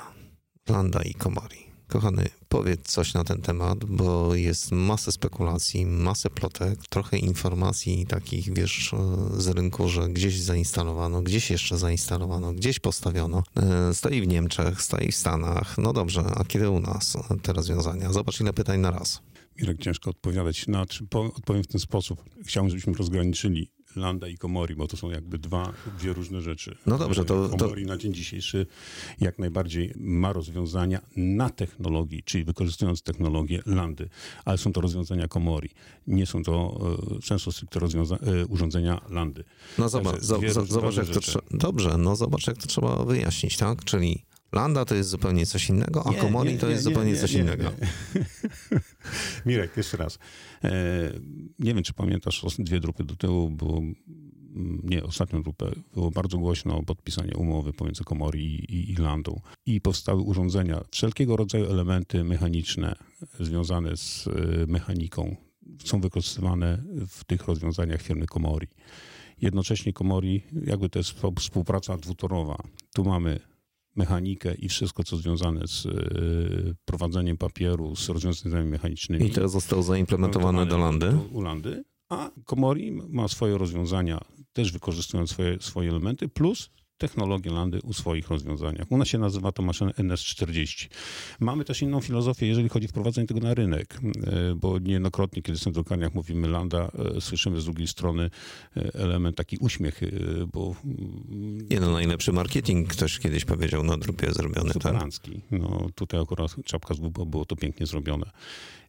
Landa 0.69 1.01
i 1.01 1.13
Komori. 1.13 1.72
Kochany, 1.93 2.29
powiedz 2.49 2.81
coś 2.81 3.13
na 3.13 3.23
ten 3.23 3.41
temat, 3.41 3.85
bo 3.85 4.35
jest 4.35 4.71
masę 4.71 5.11
spekulacji, 5.11 5.85
masę 5.85 6.29
plotek, 6.29 6.87
trochę 6.89 7.17
informacji 7.17 8.05
takich, 8.05 8.53
wiesz, 8.53 8.95
z 9.37 9.47
rynku, 9.47 9.89
że 9.89 10.09
gdzieś 10.09 10.39
zainstalowano, 10.41 11.21
gdzieś 11.21 11.51
jeszcze 11.51 11.77
zainstalowano, 11.77 12.53
gdzieś 12.53 12.79
postawiono. 12.79 13.43
E, 13.55 13.93
stoi 13.93 14.21
w 14.21 14.27
Niemczech, 14.27 14.81
stoi 14.81 15.11
w 15.11 15.15
Stanach. 15.15 15.77
No 15.77 15.93
dobrze, 15.93 16.23
a 16.35 16.43
kiedy 16.43 16.69
u 16.69 16.79
nas 16.79 17.17
te 17.41 17.53
rozwiązania? 17.53 18.13
Zobacz 18.13 18.41
ile 18.41 18.53
pytań 18.53 18.79
na 18.79 18.91
raz. 18.91 19.21
Mirek, 19.59 19.77
ciężko 19.77 20.09
odpowiadać. 20.09 20.67
Na, 20.67 20.85
odpowiem 21.11 21.63
w 21.63 21.67
ten 21.67 21.79
sposób. 21.79 22.23
Chciałbym, 22.45 22.69
żebyśmy 22.69 22.93
rozgraniczyli 22.93 23.71
Landa 23.95 24.27
i 24.27 24.37
Komori, 24.37 24.75
bo 24.75 24.87
to 24.87 24.97
są 24.97 25.09
jakby 25.09 25.37
dwa, 25.37 25.73
dwie 25.99 26.13
różne 26.13 26.41
rzeczy. 26.41 26.77
No 26.85 26.97
dobrze, 26.97 27.25
to... 27.25 27.49
Komori 27.49 27.83
to... 27.83 27.89
na 27.89 27.97
dzień 27.97 28.13
dzisiejszy 28.13 28.65
jak 29.21 29.39
najbardziej 29.39 29.93
ma 29.95 30.33
rozwiązania 30.33 31.01
na 31.15 31.49
technologii, 31.49 32.23
czyli 32.23 32.43
wykorzystując 32.43 33.01
technologię 33.01 33.61
Landy, 33.65 34.09
ale 34.45 34.57
są 34.57 34.73
to 34.73 34.81
rozwiązania 34.81 35.27
Komori. 35.27 35.69
Nie 36.07 36.25
są 36.25 36.43
to 36.43 36.79
e, 37.17 37.21
często 37.21 37.51
stricte 37.51 37.79
rozwiąza- 37.79 38.41
e, 38.41 38.45
urządzenia 38.45 39.01
Landy. 39.09 39.43
No 39.77 39.89
zobacz, 39.89 40.21
z, 40.21 40.25
zobacz 40.69 40.95
jak 40.97 41.07
to 41.07 41.19
trzeba... 41.19 41.45
Dobrze, 41.51 41.97
no 41.97 42.15
zobacz 42.15 42.47
jak 42.47 42.57
to 42.57 42.67
trzeba 42.67 43.05
wyjaśnić, 43.05 43.57
tak? 43.57 43.83
Czyli 43.83 44.23
Landa 44.53 44.85
to 44.85 44.95
jest 44.95 45.09
zupełnie 45.09 45.45
coś 45.45 45.69
innego, 45.69 46.07
a 46.07 46.11
nie, 46.11 46.17
Komori 46.17 46.53
nie, 46.53 46.59
to 46.59 46.69
jest 46.69 46.85
nie, 46.85 46.91
zupełnie 46.91 47.15
coś 47.15 47.33
innego. 47.33 47.71
Mirek, 49.45 49.77
jeszcze 49.77 49.97
raz. 49.97 50.19
E, 50.63 50.71
nie 51.59 51.73
wiem, 51.73 51.83
czy 51.83 51.93
pamiętasz, 51.93 52.45
dwie 52.59 52.79
grupy 52.79 53.03
do 53.03 53.15
tyłu 53.15 53.49
było, 53.49 53.81
nie, 54.83 55.03
ostatnią 55.03 55.41
grupę, 55.41 55.71
było 55.93 56.11
bardzo 56.11 56.37
głośno 56.37 56.77
o 56.77 56.83
podpisaniu 56.83 57.39
umowy 57.39 57.73
pomiędzy 57.73 58.03
Komori 58.03 58.45
i, 58.45 58.75
i 58.75 58.91
Irlandą. 58.91 59.39
I 59.65 59.81
powstały 59.81 60.21
urządzenia, 60.21 60.83
wszelkiego 60.91 61.37
rodzaju 61.37 61.65
elementy 61.65 62.23
mechaniczne 62.23 62.95
związane 63.39 63.97
z 63.97 64.27
e, 64.27 64.31
mechaniką 64.67 65.35
są 65.83 66.01
wykorzystywane 66.01 66.83
w 67.07 67.23
tych 67.23 67.47
rozwiązaniach 67.47 68.01
firmy 68.01 68.25
Komori. 68.25 68.67
Jednocześnie 69.41 69.93
Komori, 69.93 70.41
jakby 70.65 70.89
to 70.89 70.99
jest 70.99 71.13
współpraca 71.39 71.97
dwutorowa. 71.97 72.57
Tu 72.93 73.03
mamy 73.03 73.39
mechanikę 73.95 74.55
i 74.55 74.69
wszystko, 74.69 75.03
co 75.03 75.17
związane 75.17 75.67
z 75.67 75.85
y, 75.85 76.75
prowadzeniem 76.85 77.37
papieru, 77.37 77.95
z 77.95 78.09
rozwiązaniami 78.09 78.69
mechanicznymi. 78.69 79.25
I 79.25 79.29
to 79.29 79.49
zostało 79.49 79.83
zaimplementowane 79.83 80.65
do 80.65 80.77
Landy? 80.77 81.11
Do, 81.11 81.37
u 81.37 81.41
Landy. 81.41 81.83
A 82.09 82.31
Komori 82.45 82.91
ma 82.91 83.27
swoje 83.27 83.57
rozwiązania, 83.57 84.21
też 84.53 84.71
wykorzystując 84.71 85.29
swoje, 85.29 85.57
swoje 85.59 85.89
elementy, 85.89 86.29
plus 86.29 86.69
technologię 86.97 87.51
Landy 87.51 87.79
u 87.83 87.93
swoich 87.93 88.27
rozwiązaniach. 88.29 88.91
U 88.91 88.97
nas 88.97 89.07
się 89.07 89.17
nazywa 89.17 89.51
to 89.51 89.63
maszyna 89.63 89.91
NS40. 89.91 90.89
Mamy 91.39 91.65
też 91.65 91.81
inną 91.81 92.01
filozofię, 92.01 92.47
jeżeli 92.47 92.69
chodzi 92.69 92.85
o 92.85 92.89
wprowadzenie 92.89 93.27
tego 93.27 93.39
na 93.39 93.53
rynek, 93.53 93.99
e, 94.27 94.55
bo 94.55 94.79
niejednokrotnie, 94.79 95.41
kiedy 95.41 95.59
w 95.59 95.71
drukarniach 95.71 96.13
mówimy 96.13 96.47
Landa, 96.47 96.91
e, 97.17 97.21
słyszymy 97.21 97.61
z 97.61 97.65
drugiej 97.65 97.87
strony 97.87 98.29
e, 98.77 98.93
element 98.93 99.37
taki 99.37 99.57
uśmiech, 99.57 100.01
bo... 100.53 100.75
Mm, 100.85 101.67
Nie 101.69 101.79
no, 101.79 101.91
najlepszy 101.91 102.31
marketing 102.33 102.89
ktoś 102.89 103.19
kiedyś 103.19 103.45
powiedział 103.45 103.83
na 103.83 103.97
drupie 103.97 104.33
zrobiony. 104.33 104.73
Tak? 104.73 104.93
No 105.51 105.89
tutaj 105.95 106.21
akurat 106.21 106.55
czapka 106.65 106.93
z 106.93 106.99
buba 106.99 107.25
było 107.25 107.45
to 107.45 107.55
pięknie 107.55 107.85
zrobione. 107.85 108.25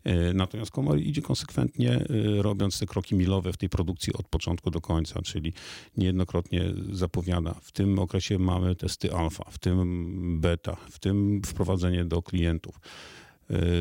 E, 0.04 0.34
natomiast 0.34 0.70
Komor 0.70 0.98
idzie 0.98 1.22
konsekwentnie, 1.22 1.92
e, 1.92 2.42
robiąc 2.42 2.78
te 2.78 2.86
kroki 2.86 3.14
milowe 3.14 3.52
w 3.52 3.56
tej 3.56 3.68
produkcji 3.68 4.12
od 4.12 4.28
początku 4.28 4.70
do 4.70 4.80
końca, 4.80 5.22
czyli 5.22 5.52
niejednokrotnie 5.96 6.72
zapowiada, 6.92 7.54
w 7.62 7.72
tym 7.72 7.98
okresie 7.98 8.38
mamy 8.38 8.74
testy 8.76 9.14
alfa, 9.14 9.44
w 9.50 9.58
tym 9.58 10.40
beta, 10.40 10.76
w 10.90 10.98
tym 10.98 11.42
wprowadzenie 11.46 12.04
do 12.04 12.22
klientów. 12.22 12.80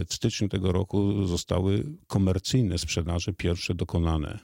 w 0.10 0.14
styczniu 0.14 0.50
tego 0.50 0.72
roku 0.72 1.26
zostały 1.28 1.84
komercyjne 2.08 2.78
sprzedaże 2.78 3.34
pierwsze 3.34 3.76
dokonane 3.76 4.40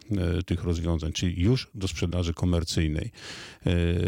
tych 0.46 0.64
rozwiązań, 0.64 1.12
czyli 1.12 1.42
już 1.42 1.70
do 1.76 1.88
sprzedaży 1.88 2.34
komercyjnej. 2.34 3.12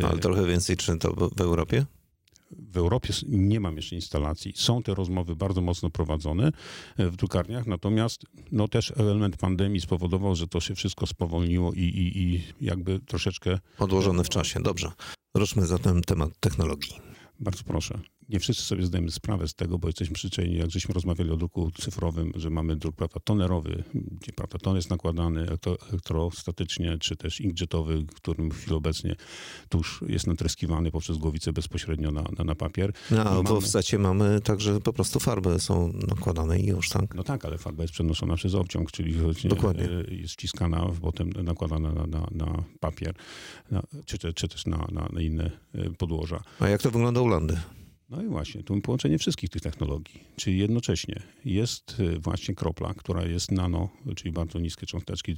Ale 0.04 0.20
trochę 0.20 0.46
więcej, 0.46 0.78
czy 0.78 0.98
to 0.98 1.30
w 1.36 1.42
Europie? 1.42 1.86
W 2.72 2.78
Europie 2.78 3.13
nie 3.28 3.60
mam 3.60 3.75
jeszcze 3.75 3.96
instalacji. 3.96 4.54
Są 4.56 4.84
te 4.84 4.96
rozmowy 4.96 5.36
bardzo 5.36 5.62
mocno 5.62 5.90
prowadzone 5.90 6.51
e, 6.98 7.08
w 7.08 7.16
drukarniach, 7.16 7.68
natomiast 7.68 8.25
no, 8.51 8.68
też 8.68 8.94
element 8.98 9.38
pandemii 9.38 9.82
spowodował, 9.82 10.36
że 10.36 10.48
to 10.48 10.60
się 10.60 10.75
wszystko 10.75 11.08
spowolniło 11.08 11.74
i, 11.74 11.80
i, 11.80 12.22
i 12.22 12.44
jakby 12.62 13.00
troszeczkę... 13.00 13.60
Odłożone 13.80 14.24
w 14.24 14.30
czasie, 14.30 14.60
dobrze. 14.63 14.92
Ruszmy 15.36 15.66
zatem 15.66 16.01
temat 16.01 16.30
technologii. 16.40 16.96
Bardzo 17.40 17.63
proszę 17.63 18.00
nie 18.32 18.40
wszyscy 18.40 18.64
sobie 18.64 18.86
zdajemy 18.86 19.12
sprawę 19.12 19.48
z 19.48 19.54
tego, 19.54 19.80
bo 19.80 19.88
jesteśmy 19.88 20.14
przyczajeni, 20.14 20.58
jak 20.58 20.72
żeśmy 20.72 20.94
rozmawiali 20.94 21.32
o 21.32 21.38
druku 21.38 21.72
cyfrowym, 21.72 22.32
że 22.36 22.50
mamy 22.50 22.76
druk 22.76 22.96
prawda, 22.96 23.20
tonerowy, 23.24 23.84
gdzie 23.94 24.32
prawda, 24.32 24.60
ton 24.60 24.76
jest 24.76 24.90
nakładany 24.90 25.48
elektrostatycznie, 25.90 26.98
czy 26.98 27.16
też 27.16 27.42
inkjetowy, 27.42 28.06
którym 28.16 28.52
w 28.52 28.56
chwili 28.56 28.76
obecnie 28.76 29.16
tuż 29.70 30.04
jest 30.08 30.28
natryskiwany 30.28 30.92
poprzez 30.92 31.18
głowicę 31.18 31.54
bezpośrednio 31.54 32.12
na, 32.12 32.24
na, 32.38 32.44
na 32.44 32.56
papier. 32.56 32.94
No, 33.12 33.24
a 33.24 33.44
mamy... 33.44 33.62
w 33.62 33.68
zacie 33.68 34.00
mamy 34.00 34.42
także 34.42 34.82
po 34.82 34.94
prostu 34.94 35.20
farby 35.20 35.60
są 35.60 35.94
nakładane 36.08 36.60
i 36.60 36.66
już, 36.66 36.90
tak? 36.90 37.16
No 37.16 37.24
tak, 37.24 37.46
ale 37.46 37.58
farba 37.58 37.84
jest 37.84 37.94
przenoszona 37.94 38.36
przez 38.36 38.56
obciąg, 38.56 38.92
czyli 38.92 39.16
Dokładnie. 39.44 39.90
jest 40.08 40.34
ściskana, 40.34 40.88
potem 41.02 41.30
nakładana 41.30 41.94
na, 41.94 42.08
na, 42.08 42.28
na 42.32 42.64
papier, 42.80 43.14
na, 43.72 43.84
czy, 44.06 44.34
czy, 44.34 44.48
też 44.48 44.66
na, 44.66 44.88
na, 44.92 45.10
na 45.14 45.22
inne 45.22 45.52
e, 45.76 45.90
podłoża. 45.90 46.44
A 46.60 46.70
jak 46.70 46.82
to 46.82 46.92
wygląda 46.92 47.22
u 47.22 47.28
Landy? 47.28 47.58
No 48.12 48.22
i 48.22 48.27
właśnie, 48.27 48.63
tu 48.63 48.82
połączenie 48.82 49.18
wszystkich 49.18 49.50
tych 49.50 49.62
technologii, 49.62 50.24
czyli 50.36 50.58
jednocześnie 50.58 51.22
jest 51.46 51.98
e, 52.00 52.20
właśnie 52.20 52.56
kropla, 52.56 52.94
która 52.94 53.25
jest 53.25 53.51
nano, 53.51 53.89
czyli 54.15 54.32
bardzo 54.32 54.60
niskie 54.60 54.86
cząsteczki 54.86 55.38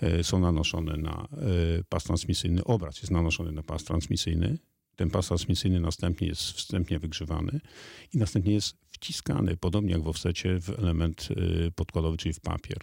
e, 0.00 0.24
są 0.24 0.40
nanoszone 0.40 0.96
na 0.96 1.28
e, 1.32 1.84
pas 1.88 2.04
transmisyjny, 2.04 2.64
obraz 2.64 2.96
jest 2.96 3.10
nanoszony 3.10 3.52
na 3.52 3.62
pas 3.62 3.84
transmisyjny, 3.84 4.58
ten 4.96 5.10
pas 5.10 5.26
transmisyjny 5.26 5.80
następnie 5.80 6.28
jest 6.28 6.42
wstępnie 6.42 6.98
wygrzewany 6.98 7.60
i 8.12 8.18
następnie 8.18 8.52
jest 8.54 8.76
wciskany, 8.90 9.56
podobnie 9.56 9.92
jak 9.92 10.02
w 10.02 10.08
offsecie, 10.08 10.60
w 10.60 10.70
element 10.70 11.28
podkładowy, 11.74 12.16
czyli 12.16 12.32
w 12.32 12.40
papier. 12.40 12.78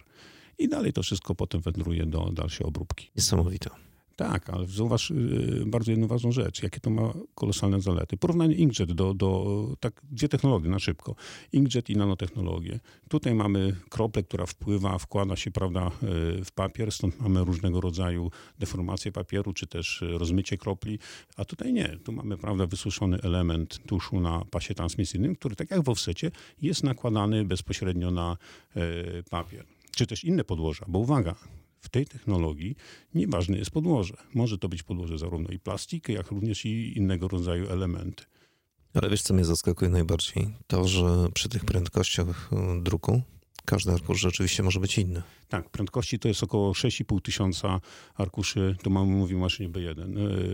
I 0.58 0.68
dalej 0.68 0.92
to 0.92 1.02
wszystko 1.02 1.34
potem 1.34 1.60
wędruje 1.60 2.06
do 2.06 2.30
dalszej 2.32 2.66
obróbki. 2.66 3.10
Niesamowite. 3.16 3.91
Tak, 4.22 4.50
ale 4.50 4.66
zauważ 4.66 5.10
y, 5.10 5.64
bardzo 5.66 5.90
jedną 5.90 6.06
ważną 6.06 6.32
rzecz, 6.32 6.62
jakie 6.62 6.80
to 6.80 6.90
ma 6.90 7.12
kolosalne 7.34 7.80
zalety. 7.80 8.16
Porównanie 8.16 8.54
inkjet 8.54 8.92
do, 8.92 9.14
do 9.14 9.66
tak, 9.80 10.02
dwie 10.10 10.28
technologie 10.28 10.70
na 10.70 10.78
szybko. 10.78 11.14
Inkjet 11.52 11.90
i 11.90 11.96
nanotechnologie. 11.96 12.80
Tutaj 13.08 13.34
mamy 13.34 13.76
kroplę, 13.88 14.22
która 14.22 14.46
wpływa, 14.46 14.98
wkłada 14.98 15.36
się 15.36 15.50
prawda, 15.50 15.86
y, 15.86 16.44
w 16.44 16.52
papier, 16.54 16.92
stąd 16.92 17.20
mamy 17.20 17.44
różnego 17.44 17.80
rodzaju 17.80 18.30
deformacje 18.58 19.12
papieru, 19.12 19.52
czy 19.52 19.66
też 19.66 20.04
rozmycie 20.08 20.58
kropli, 20.58 20.98
a 21.36 21.44
tutaj 21.44 21.72
nie. 21.72 21.96
Tu 22.04 22.12
mamy 22.12 22.36
prawda, 22.36 22.66
wysuszony 22.66 23.18
element 23.22 23.78
tuszu 23.86 24.20
na 24.20 24.44
pasie 24.50 24.74
transmisyjnym, 24.74 25.36
który 25.36 25.56
tak 25.56 25.70
jak 25.70 25.82
w 25.82 25.88
offsecie 25.88 26.30
jest 26.62 26.84
nakładany 26.84 27.44
bezpośrednio 27.44 28.10
na 28.10 28.36
y, 28.76 29.22
papier. 29.30 29.64
Czy 29.96 30.06
też 30.06 30.24
inne 30.24 30.44
podłoża, 30.44 30.84
bo 30.88 30.98
uwaga, 30.98 31.34
w 31.82 31.88
tej 31.88 32.06
technologii 32.06 32.76
nieważne 33.14 33.58
jest 33.58 33.70
podłoże. 33.70 34.14
Może 34.34 34.58
to 34.58 34.68
być 34.68 34.82
podłoże 34.82 35.18
zarówno 35.18 35.48
i 35.48 35.58
plastiki, 35.58 36.12
jak 36.12 36.30
również 36.30 36.64
i 36.64 36.98
innego 36.98 37.28
rodzaju 37.28 37.70
elementy. 37.70 38.24
Ale 38.94 39.10
wiesz, 39.10 39.22
co 39.22 39.34
mnie 39.34 39.44
zaskakuje 39.44 39.90
najbardziej? 39.90 40.54
To, 40.66 40.88
że 40.88 41.28
przy 41.34 41.48
tych 41.48 41.64
prędkościach 41.64 42.50
e, 42.52 42.80
druku 42.82 43.22
każdy 43.64 43.92
arkusz 43.92 44.20
rzeczywiście 44.20 44.62
może 44.62 44.80
być 44.80 44.98
inny. 44.98 45.22
Tak, 45.48 45.70
prędkości 45.70 46.18
to 46.18 46.28
jest 46.28 46.42
około 46.42 46.72
6,5 46.72 47.20
tysiąca 47.22 47.80
arkuszy, 48.14 48.76
to 48.82 48.90
mamy 48.90 49.06
mówił 49.06 49.38
maszynie 49.38 49.68
B1 49.68 50.00
e, 50.00 50.04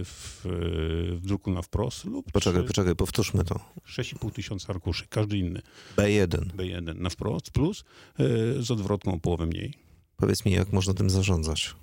w, 0.04 0.40
w, 0.44 1.26
druku 1.26 1.50
na 1.50 1.62
wprost 1.62 2.04
lub... 2.04 2.32
Poczekaj, 2.32 2.62
3, 2.62 2.68
poczekaj, 2.68 2.96
powtórzmy 2.96 3.44
to. 3.44 3.60
6,5 3.86 4.32
tysiąca 4.32 4.68
arkuszy, 4.68 5.06
każdy 5.08 5.38
inny. 5.38 5.62
B1. 5.96 6.28
B1 6.56 6.96
na 6.96 7.10
wprost 7.10 7.50
plus 7.50 7.84
e, 8.18 8.24
z 8.62 8.70
odwrotką 8.70 9.14
o 9.14 9.18
połowę 9.18 9.46
mniej. 9.46 9.87
Powiedz 10.20 10.44
mi, 10.44 10.52
jak 10.52 10.72
można 10.72 10.94
tym 10.94 11.10
zarządzać? 11.10 11.74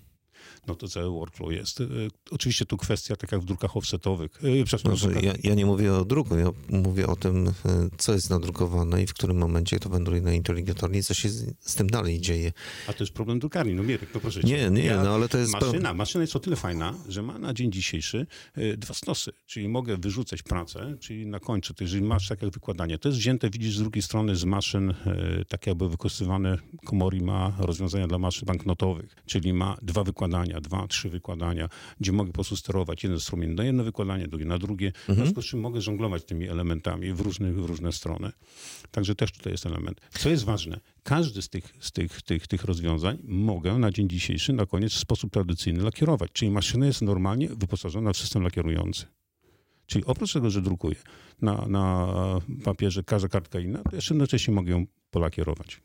No 0.68 0.76
to 0.76 0.88
cały 0.88 1.10
workflow 1.10 1.52
jest. 1.52 1.82
E, 1.82 1.86
oczywiście 2.32 2.66
tu 2.66 2.78
kwestia, 2.78 3.16
tak 3.16 3.32
jak 3.32 3.42
w 3.42 3.46
drukach 3.46 3.78
offsetowych. 3.78 4.40
E, 4.44 4.64
przepraszam, 4.64 4.98
znaczy, 4.98 5.26
ja, 5.26 5.34
ja, 5.44 5.56
nie 5.56 5.66
mówię 5.66 5.94
o 5.94 6.06
druku, 6.06 6.38
ja 6.38 6.50
mówię 6.70 7.08
o 7.08 7.16
tym, 7.16 7.48
e, 7.48 7.52
co 7.98 8.14
jest 8.14 8.30
nadrukowane 8.30 9.04
i 9.04 9.08
w 9.08 9.14
którym 9.14 9.38
momencie 9.38 9.80
to 9.80 9.90
wędruje 9.90 10.22
na 10.22 10.34
inteligentornie, 10.34 11.04
co 11.04 11.14
się 11.14 11.30
z, 11.30 11.54
z, 11.60 11.76
tym 11.76 11.90
dalej 11.90 12.22
dzieje. 12.22 12.52
A 12.88 12.94
to 12.94 13.04
jest 13.04 13.14
problem 13.14 13.40
drukarni, 13.40 13.74
no 13.74 13.84
Mirek, 13.84 14.10
no 14.14 14.20
proszę 14.20 14.40
Nie, 14.44 14.70
nie, 14.70 14.84
ja, 14.84 15.04
no 15.04 15.16
ale 15.16 15.30
to 15.30 15.38
jest... 15.38 15.54
Maszyna, 15.54 15.94
maszyna 15.94 16.22
jest 16.22 16.36
o 16.36 16.40
tyle 16.40 16.56
fajna, 16.56 16.94
że 17.08 17.22
ma 17.22 17.40
na 17.40 17.54
dzień 17.54 17.72
dzisiejszy 17.72 18.28
dwa 18.78 18.94
stosy, 18.94 19.32
czyli 19.46 19.70
mogę 19.70 19.98
wyrzucać 19.98 20.44
pracę, 20.44 20.98
czyli 21.00 21.28
na 21.28 21.40
końcu, 21.40 21.74
to 21.74 21.84
jeżeli 21.84 22.04
masz 22.04 22.28
takie 22.28 22.50
wykładanie, 22.50 22.98
to 22.98 23.10
jest 23.10 23.20
wzięte, 23.20 23.50
widzisz, 23.50 23.76
z 23.76 23.80
drugiej 23.80 24.02
strony 24.02 24.36
z 24.36 24.44
maszyn, 24.44 24.94
tak 25.48 25.68
jakby 25.68 25.90
wykorzystywane, 25.90 26.58
Komori 26.86 27.22
ma 27.22 27.54
rozwiązania 27.60 28.08
dla 28.08 28.18
maszyn 28.18 28.46
banknotowych, 28.46 29.16
czyli 29.26 29.54
ma 29.54 29.78
dwa 29.82 30.04
wykładania, 30.04 30.45
dwa, 30.46 30.88
trzy 30.88 31.10
wykładania, 31.10 31.70
gdzie 32.00 32.12
mogę 32.12 32.32
po 32.32 32.34
prostu 32.34 32.56
sterować 32.56 33.04
jeden 33.04 33.20
strumień 33.20 33.52
na 33.52 33.64
jedno 33.64 33.84
wykładanie, 33.84 34.28
drugie 34.28 34.46
na 34.46 34.58
drugie, 34.58 34.88
mhm. 34.88 35.16
w 35.16 35.22
związku 35.22 35.42
z 35.42 35.46
czym 35.46 35.60
mogę 35.60 35.82
żonglować 35.82 36.26
tymi 36.26 36.48
elementami 36.48 37.14
w, 37.14 37.20
różne, 37.20 37.54
w 37.54 37.66
różne 37.66 37.92
strony. 37.92 38.32
Także 38.92 39.16
też 39.16 39.32
tutaj 39.32 39.54
jest 39.54 39.66
element. 39.66 40.02
Co 40.10 40.30
jest 40.30 40.44
ważne, 40.44 40.80
każdy 41.04 41.42
z 41.42 41.50
tych, 41.50 41.74
z 41.80 41.92
tych, 41.92 42.22
tych, 42.22 42.48
tych 42.48 42.64
rozwiązań 42.64 43.18
mogę 43.24 43.78
na 43.78 43.92
dzień 43.92 44.10
dzisiejszy 44.10 44.54
na 44.54 44.66
koniec 44.66 44.94
w 44.94 45.00
sposób 45.00 45.32
tradycyjny 45.32 45.84
lakierować, 45.84 46.32
czyli 46.34 46.52
maszyna 46.52 46.86
jest 46.86 47.02
normalnie 47.02 47.50
wyposażona 47.50 48.14
w 48.14 48.18
system 48.18 48.44
lakierujący. 48.44 49.06
Czyli 49.86 50.06
oprócz 50.06 50.34
tego, 50.34 50.50
że 50.50 50.62
drukuję 50.62 50.96
na, 51.42 51.66
na 51.68 52.08
papierze 52.64 53.04
każda 53.04 53.28
kartka 53.28 53.60
inna, 53.60 53.84
to 53.84 53.96
jeszcze 53.96 54.14
jednocześnie 54.14 54.54
mogę 54.54 54.72
ją 54.72 54.86
polakierować. 55.12 55.82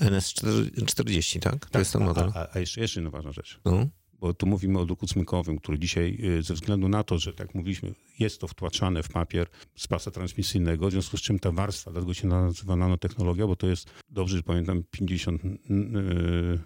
NS40, 0.00 1.40
tak? 1.40 1.66
To 1.66 1.70
tak, 1.70 1.80
jest 1.80 1.92
ten 1.92 2.04
model. 2.04 2.32
A, 2.34 2.48
a, 2.54 2.58
jeszcze, 2.58 2.80
jeszcze 2.80 3.00
jedna 3.00 3.10
ważna 3.10 3.32
rzecz. 3.32 3.60
No 3.64 3.86
bo 4.20 4.34
tu 4.34 4.46
mówimy 4.46 4.78
o 4.78 4.86
druku 4.86 5.06
cmykowym, 5.06 5.58
który 5.58 5.78
dzisiaj 5.78 6.18
y, 6.38 6.42
ze 6.42 6.54
względu 6.54 6.88
na 6.88 7.04
to, 7.04 7.18
że 7.18 7.32
tak 7.32 7.54
mówiliśmy, 7.54 7.94
jest 8.18 8.40
to 8.40 8.48
wtłaczane 8.48 9.02
w 9.02 9.08
papier 9.08 9.48
z 9.76 9.88
pasa 9.88 10.10
transmisyjnego, 10.10 10.88
w 10.88 10.90
związku 10.90 11.16
z 11.16 11.20
czym 11.20 11.38
ta 11.38 11.52
warstwa, 11.52 11.90
dlatego 11.90 12.14
się 12.14 12.28
nazywa 12.28 12.76
nanotechnologia, 12.76 13.46
bo 13.46 13.56
to 13.56 13.66
jest, 13.66 13.90
dobrze 14.10 14.36
że 14.36 14.42
pamiętam, 14.42 14.82
50 14.90 15.44
yy, 15.44 16.58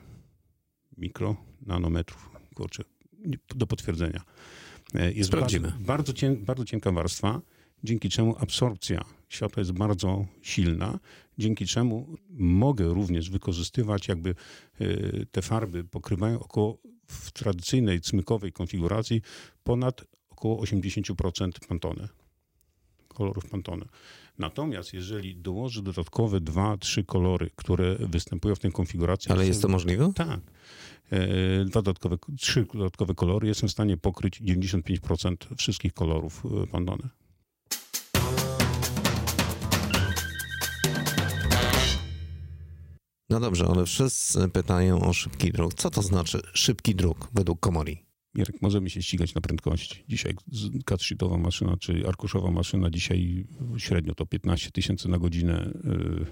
mikro, 0.97 1.37
nanometrów, 1.67 2.31
kurczę, 2.55 2.85
do 3.55 3.67
potwierdzenia. 3.67 4.21
E, 4.95 5.13
jest 5.13 5.29
Sprawdzimy. 5.29 5.69
Bardzo, 5.69 5.85
bardzo, 5.85 6.13
cien, 6.13 6.45
bardzo 6.45 6.65
cienka 6.65 6.93
warstwa, 6.93 7.41
dzięki 7.85 8.11
czemu 8.11 8.37
absorpcja 8.39 9.05
światła 9.29 9.61
jest 9.61 9.73
bardzo 9.73 10.27
silna, 10.43 10.99
dzięki 11.39 11.67
czemu 11.67 12.17
mogę 12.31 12.85
również 12.89 13.31
wykorzystywać 13.31 14.09
jakby 14.09 14.35
y, 14.81 15.27
te 15.33 15.43
farby 15.43 15.85
pokrywają 15.85 16.41
około 16.41 16.79
w 17.07 17.33
tradycyjnej 17.33 18.01
cmykowej 18.01 18.53
konfiguracji 18.53 19.23
ponad 19.65 20.05
około 20.31 20.63
80% 20.63 21.51
pantone, 21.69 22.09
kolorów 23.09 23.47
pantone. 23.51 23.87
Natomiast 24.39 24.93
jeżeli 24.93 25.37
dołożę 25.37 25.83
dodatkowe 25.83 26.41
dwa, 26.41 26.77
trzy 26.77 27.05
kolory, 27.05 27.51
które 27.57 27.97
występują 28.01 28.55
w 28.55 28.59
tej 28.59 28.73
konfiguracji... 28.73 29.33
Ale 29.33 29.47
jest 29.47 29.63
to 29.63 29.69
możliwe? 29.69 30.13
Tak. 30.15 30.41
E, 31.11 31.65
dwa 31.65 31.83
dodatkowe, 31.83 32.17
trzy 32.39 32.67
dodatkowe 32.75 33.15
kolory, 33.15 33.49
jestem 33.49 33.69
w 33.69 33.73
stanie 33.73 33.97
pokryć 33.97 34.41
95% 34.41 35.37
wszystkich 35.57 35.93
kolorów 35.93 36.43
e, 36.63 36.67
pantone. 36.67 37.09
No 43.35 43.41
dobrze, 43.41 43.67
ale 43.67 43.87
wszyscy 43.87 44.49
pytają 44.49 45.01
o 45.01 45.13
szybki 45.13 45.53
druk. 45.53 45.75
Co 45.75 45.91
to 45.91 46.03
znaczy 46.03 46.41
szybki 46.53 46.95
druk 46.95 47.29
według 47.33 47.61
Komori? 47.61 47.99
Jarek, 48.35 48.63
możemy 48.63 48.91
się 48.91 49.03
ścigać 49.03 49.35
na 49.35 49.41
prędkości. 49.41 50.05
Dzisiaj 50.09 50.35
katsheetowa 50.85 51.39
maszyna, 51.39 51.77
czy 51.77 52.09
arkuszowa 52.09 52.51
maszyna, 52.51 52.91
dzisiaj 52.91 53.47
średnio 53.77 54.15
to 54.15 54.27
15 54.27 54.71
tysięcy 54.71 55.09
na 55.09 55.19
godzinę, 55.19 55.73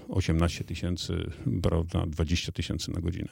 18 0.07 0.61
y, 0.61 0.67
tysięcy, 0.67 1.31
prawda, 1.63 2.05
20 2.07 2.51
tysięcy 2.51 2.91
na 2.91 3.01
godzinę. 3.01 3.29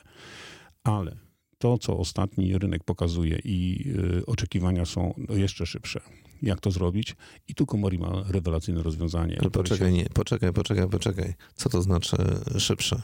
Ale 0.83 1.17
to, 1.57 1.77
co 1.77 1.97
ostatni 1.97 2.57
rynek 2.57 2.83
pokazuje 2.83 3.39
i 3.43 3.87
y, 4.19 4.25
oczekiwania 4.25 4.85
są 4.85 5.13
jeszcze 5.29 5.65
szybsze. 5.65 6.01
Jak 6.41 6.59
to 6.59 6.71
zrobić? 6.71 7.15
I 7.47 7.55
tu 7.55 7.65
Komori 7.65 7.99
ma 7.99 8.23
rewelacyjne 8.27 8.83
rozwiązanie. 8.83 9.37
Ale 9.39 9.49
poczekaj, 9.49 9.91
się... 9.91 9.97
nie, 9.97 10.05
poczekaj, 10.13 10.53
poczekaj, 10.53 10.89
poczekaj. 10.89 11.33
Co 11.55 11.69
to 11.69 11.81
znaczy 11.81 12.17
szybsze? 12.57 13.01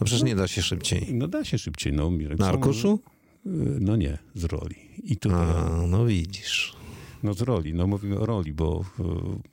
No 0.00 0.04
przecież 0.04 0.22
nie 0.22 0.36
da 0.36 0.48
się 0.48 0.62
szybciej. 0.62 1.14
No 1.14 1.28
da 1.28 1.44
się 1.44 1.58
szybciej. 1.58 1.92
No, 1.92 2.10
Mirek, 2.10 2.38
Na 2.38 2.48
arkuszu? 2.48 3.00
Y, 3.46 3.50
no 3.80 3.96
nie, 3.96 4.18
z 4.34 4.44
roli. 4.44 4.76
I 5.04 5.16
tutaj... 5.16 5.38
A, 5.38 5.86
no 5.86 6.06
widzisz. 6.06 6.76
No 7.22 7.34
z 7.34 7.40
roli, 7.40 7.74
no 7.74 7.86
mówimy 7.86 8.18
o 8.18 8.26
roli, 8.26 8.54
bo 8.54 8.84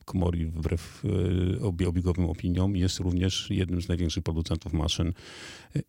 Komori 0.06 0.46
wbrew 0.46 1.04
obiegowym 1.62 2.26
opiniom 2.26 2.76
jest 2.76 3.00
również 3.00 3.50
jednym 3.50 3.82
z 3.82 3.88
największych 3.88 4.24
producentów 4.24 4.74
maszyn 4.74 5.14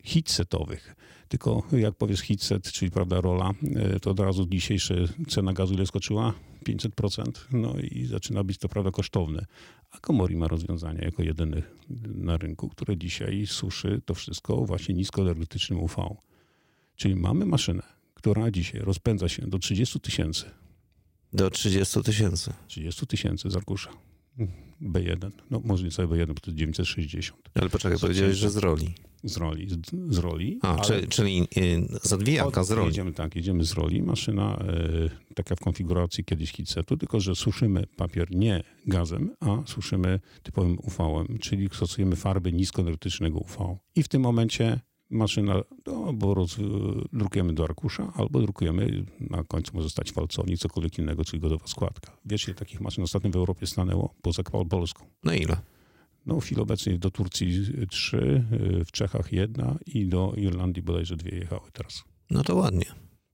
hitsetowych. 0.05 0.97
Tylko 1.29 1.63
jak 1.73 1.95
powiesz 1.95 2.21
hitset, 2.21 2.73
czyli 2.73 2.91
prawda 2.91 3.21
rola, 3.21 3.51
to 4.03 4.11
od 4.11 4.21
razu 4.21 4.47
dzisiejsza 4.47 4.95
cena 5.29 5.53
gazu 5.53 5.75
ile 5.75 5.87
skoczyła? 5.87 6.35
500%, 6.69 7.25
no 7.53 7.75
i 7.79 8.07
zaczyna 8.07 8.45
być 8.45 8.59
to 8.59 8.69
prawda 8.69 8.91
kosztowne. 8.91 9.47
A 9.91 9.99
Komori 9.99 10.37
ma 10.37 10.49
rozwiązanie 10.49 11.01
jako 11.05 11.23
jedyny 11.23 11.63
na 12.15 12.37
rynku, 12.37 12.69
które 12.69 12.97
dzisiaj 12.97 13.47
suszy 13.47 14.01
to 14.05 14.15
wszystko 14.15 14.57
właśnie 14.57 14.95
niskoenergetycznym 14.95 15.81
UV. 15.81 15.95
Czyli 16.97 17.17
mamy 17.17 17.47
maszynę, 17.47 17.83
która 18.15 18.51
dzisiaj 18.51 18.81
rozpędza 18.81 19.29
się 19.29 19.47
do 19.47 19.59
30 19.59 20.01
tysięcy. 20.01 20.45
Do 21.35 21.51
30 21.51 22.03
tysięcy. 22.03 22.53
30 22.67 23.07
tysięcy 23.07 23.51
z 23.51 23.57
arkusza. 23.57 23.91
B1. 24.83 25.31
No 25.51 25.61
może 25.65 25.85
nie 25.85 25.91
całe 25.91 26.09
B1, 26.09 26.27
bo 26.27 26.35
to 26.35 26.51
jest 26.51 26.59
960. 26.59 27.51
Ale 27.55 27.71
poczekaj, 27.71 27.99
powiedziałeś, 27.99 28.37
że 28.37 28.51
z 28.51 28.57
roli. 28.57 28.95
Z 29.25 29.37
roli, 29.37 29.69
z, 29.71 29.75
z 30.15 30.19
roli. 30.19 30.59
A, 30.63 30.81
czyli, 30.81 31.09
czyli 31.09 31.49
y, 31.57 31.99
zadwijaka 32.03 32.65
z 32.65 32.71
roli. 32.71 32.89
Jedziemy, 32.89 33.13
tak, 33.13 33.37
jedziemy 33.37 33.65
z 33.65 33.73
roli. 33.73 34.03
Maszyna 34.03 34.65
y, 35.29 35.35
taka 35.35 35.57
w 35.57 35.61
konfiguracji 35.61 36.25
kiedyś 36.25 36.53
hitsetu, 36.53 36.97
tylko 36.97 37.21
że 37.21 37.35
suszymy 37.35 37.87
papier 37.97 38.31
nie 38.31 38.63
gazem, 38.87 39.31
a 39.41 39.63
suszymy 39.67 40.21
typowym 40.43 40.79
UV-em, 40.79 41.39
czyli 41.39 41.69
stosujemy 41.73 42.17
farby 42.17 42.53
niskoenergetycznego 42.53 43.39
UV. 43.39 43.77
I 43.97 44.03
w 44.03 44.09
tym 44.09 44.23
momencie 44.23 44.81
maszyna, 45.11 45.63
no, 45.87 46.13
bo 46.13 46.35
roz, 46.35 46.57
drukujemy 47.13 47.53
do 47.53 47.65
arkusza, 47.65 48.13
albo 48.15 48.41
drukujemy, 48.41 49.05
na 49.21 49.45
końcu 49.45 49.73
może 49.75 49.91
stać 49.91 50.13
falcownik, 50.13 50.59
cokolwiek 50.59 50.99
innego, 50.99 51.25
czyli 51.25 51.41
gotowa 51.41 51.67
składka. 51.67 52.17
Wiesz, 52.25 52.49
ile 52.49 52.55
takich 52.55 52.81
maszyn 52.81 53.05
ostatnio 53.05 53.31
w 53.31 53.37
Europie 53.37 53.67
stanęło, 53.67 54.15
poza 54.23 54.43
Polską? 54.43 55.05
Na 55.25 55.35
ile? 55.35 55.57
No 56.27 56.41
w 56.41 56.45
chwili 56.45 56.61
obecnej 56.61 56.99
do 56.99 57.11
Turcji 57.11 57.49
trzy, 57.91 58.45
w 58.87 58.93
Czechach 58.93 59.33
jedna 59.33 59.79
i 59.87 60.07
do 60.07 60.33
Irlandii 60.37 60.83
bodajże 60.83 61.17
dwie 61.17 61.39
jechały 61.39 61.71
teraz. 61.73 62.05
No 62.31 62.43
to 62.43 62.55
ładnie. 62.55 62.87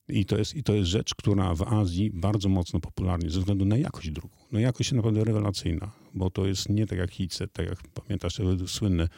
I 0.08 0.24
to, 0.24 0.38
jest, 0.38 0.56
I 0.56 0.62
to 0.62 0.74
jest 0.74 0.88
rzecz, 0.88 1.14
która 1.14 1.54
w 1.54 1.62
Azji 1.62 2.10
bardzo 2.10 2.48
mocno 2.48 2.80
popularnie 2.80 3.30
ze 3.30 3.38
względu 3.38 3.64
na 3.64 3.76
jakość 3.76 4.10
druku. 4.10 4.39
No 4.52 4.58
jakość 4.60 4.92
naprawdę 4.92 5.24
rewelacyjna, 5.24 5.90
bo 6.14 6.30
to 6.30 6.46
jest 6.46 6.68
nie 6.68 6.86
tak 6.86 6.98
jak 6.98 7.10
Hitset, 7.10 7.52
tak 7.52 7.66
jak 7.66 7.82
pamiętasz 7.88 8.34
te 8.34 8.68
słynne 8.68 9.08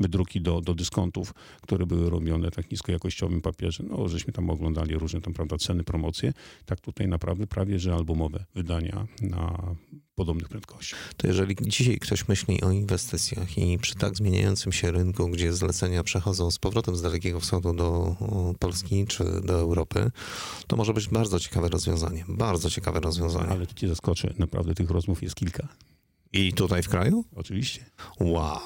wydruki 0.00 0.40
do, 0.40 0.60
do 0.60 0.74
dyskontów, 0.74 1.34
które 1.62 1.86
były 1.86 2.10
robione 2.10 2.50
tak 2.50 2.70
niskojakościowym 2.70 3.40
papierze. 3.40 3.84
No, 3.90 4.08
żeśmy 4.08 4.32
tam 4.32 4.50
oglądali 4.50 4.94
różne 4.94 5.20
tam, 5.20 5.34
prawda, 5.34 5.58
ceny, 5.58 5.84
promocje. 5.84 6.32
Tak 6.66 6.80
tutaj 6.80 7.08
naprawdę 7.08 7.46
prawie, 7.46 7.78
że 7.78 7.94
albumowe 7.94 8.44
wydania 8.54 9.06
na 9.22 9.74
podobnych 10.14 10.48
prędkościach. 10.48 11.14
To 11.16 11.26
jeżeli 11.26 11.56
dzisiaj 11.60 11.98
ktoś 11.98 12.28
myśli 12.28 12.62
o 12.62 12.70
inwestycjach 12.70 13.58
i 13.58 13.78
przy 13.78 13.94
tak 13.94 14.16
zmieniającym 14.16 14.72
się 14.72 14.90
rynku, 14.90 15.28
gdzie 15.28 15.52
zlecenia 15.52 16.02
przechodzą 16.02 16.50
z 16.50 16.58
powrotem 16.58 16.96
z 16.96 17.02
Dalekiego 17.02 17.40
Wschodu 17.40 17.74
do 17.74 18.16
Polski 18.58 19.06
czy 19.06 19.24
do 19.44 19.60
Europy, 19.60 20.10
to 20.66 20.76
może 20.76 20.94
być 20.94 21.08
bardzo 21.08 21.40
ciekawe 21.40 21.68
rozwiązanie. 21.68 22.24
Bardzo 22.28 22.70
ciekawe 22.70 23.00
rozwiązanie. 23.00 23.48
Ale 23.48 23.66
to 23.66 23.74
cię 23.74 23.88
zaskoczę, 23.88 24.34
naprawdę 24.38 24.74
tych 24.80 24.90
rozmów 24.90 25.22
jest 25.22 25.34
kilka. 25.34 25.68
I 26.32 26.52
tutaj 26.52 26.82
w 26.82 26.88
kraju? 26.88 27.24
Oczywiście. 27.36 27.84
Wow. 28.20 28.60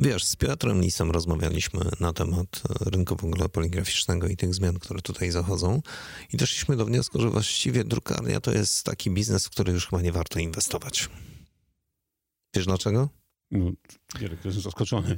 Wiesz, 0.00 0.24
z 0.24 0.36
Piotrem 0.36 0.80
Lisem 0.80 1.10
rozmawialiśmy 1.10 1.80
na 2.00 2.12
temat 2.12 2.62
rynku 2.80 3.16
w 3.16 3.24
ogóle 3.24 3.48
poligraficznego 3.48 4.26
i 4.28 4.36
tych 4.36 4.54
zmian, 4.54 4.78
które 4.78 5.02
tutaj 5.02 5.30
zachodzą 5.30 5.82
i 6.32 6.36
doszliśmy 6.36 6.76
do 6.76 6.84
wniosku, 6.84 7.20
że 7.20 7.30
właściwie 7.30 7.84
drukarnia 7.84 8.40
to 8.40 8.52
jest 8.52 8.84
taki 8.84 9.10
biznes, 9.10 9.46
w 9.46 9.50
który 9.50 9.72
już 9.72 9.86
chyba 9.86 10.02
nie 10.02 10.12
warto 10.12 10.38
inwestować. 10.38 11.08
Wiesz 12.54 12.66
dlaczego? 12.66 13.08
No, 13.50 13.70
jestem 14.20 14.52
zaskoczony 14.52 15.16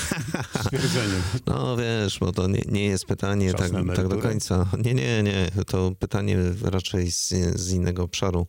stwierdzeniem. 0.64 1.22
No 1.46 1.76
wiesz, 1.76 2.18
bo 2.18 2.32
to 2.32 2.46
nie, 2.46 2.62
nie 2.68 2.84
jest 2.84 3.06
pytanie 3.06 3.54
tak, 3.54 3.70
tak, 3.96 4.08
do 4.08 4.18
końca. 4.18 4.66
Nie, 4.84 4.94
nie, 4.94 5.22
nie. 5.22 5.50
To 5.66 5.92
pytanie 5.98 6.38
raczej 6.62 7.12
z, 7.12 7.28
z 7.54 7.72
innego 7.72 8.02
obszaru, 8.02 8.46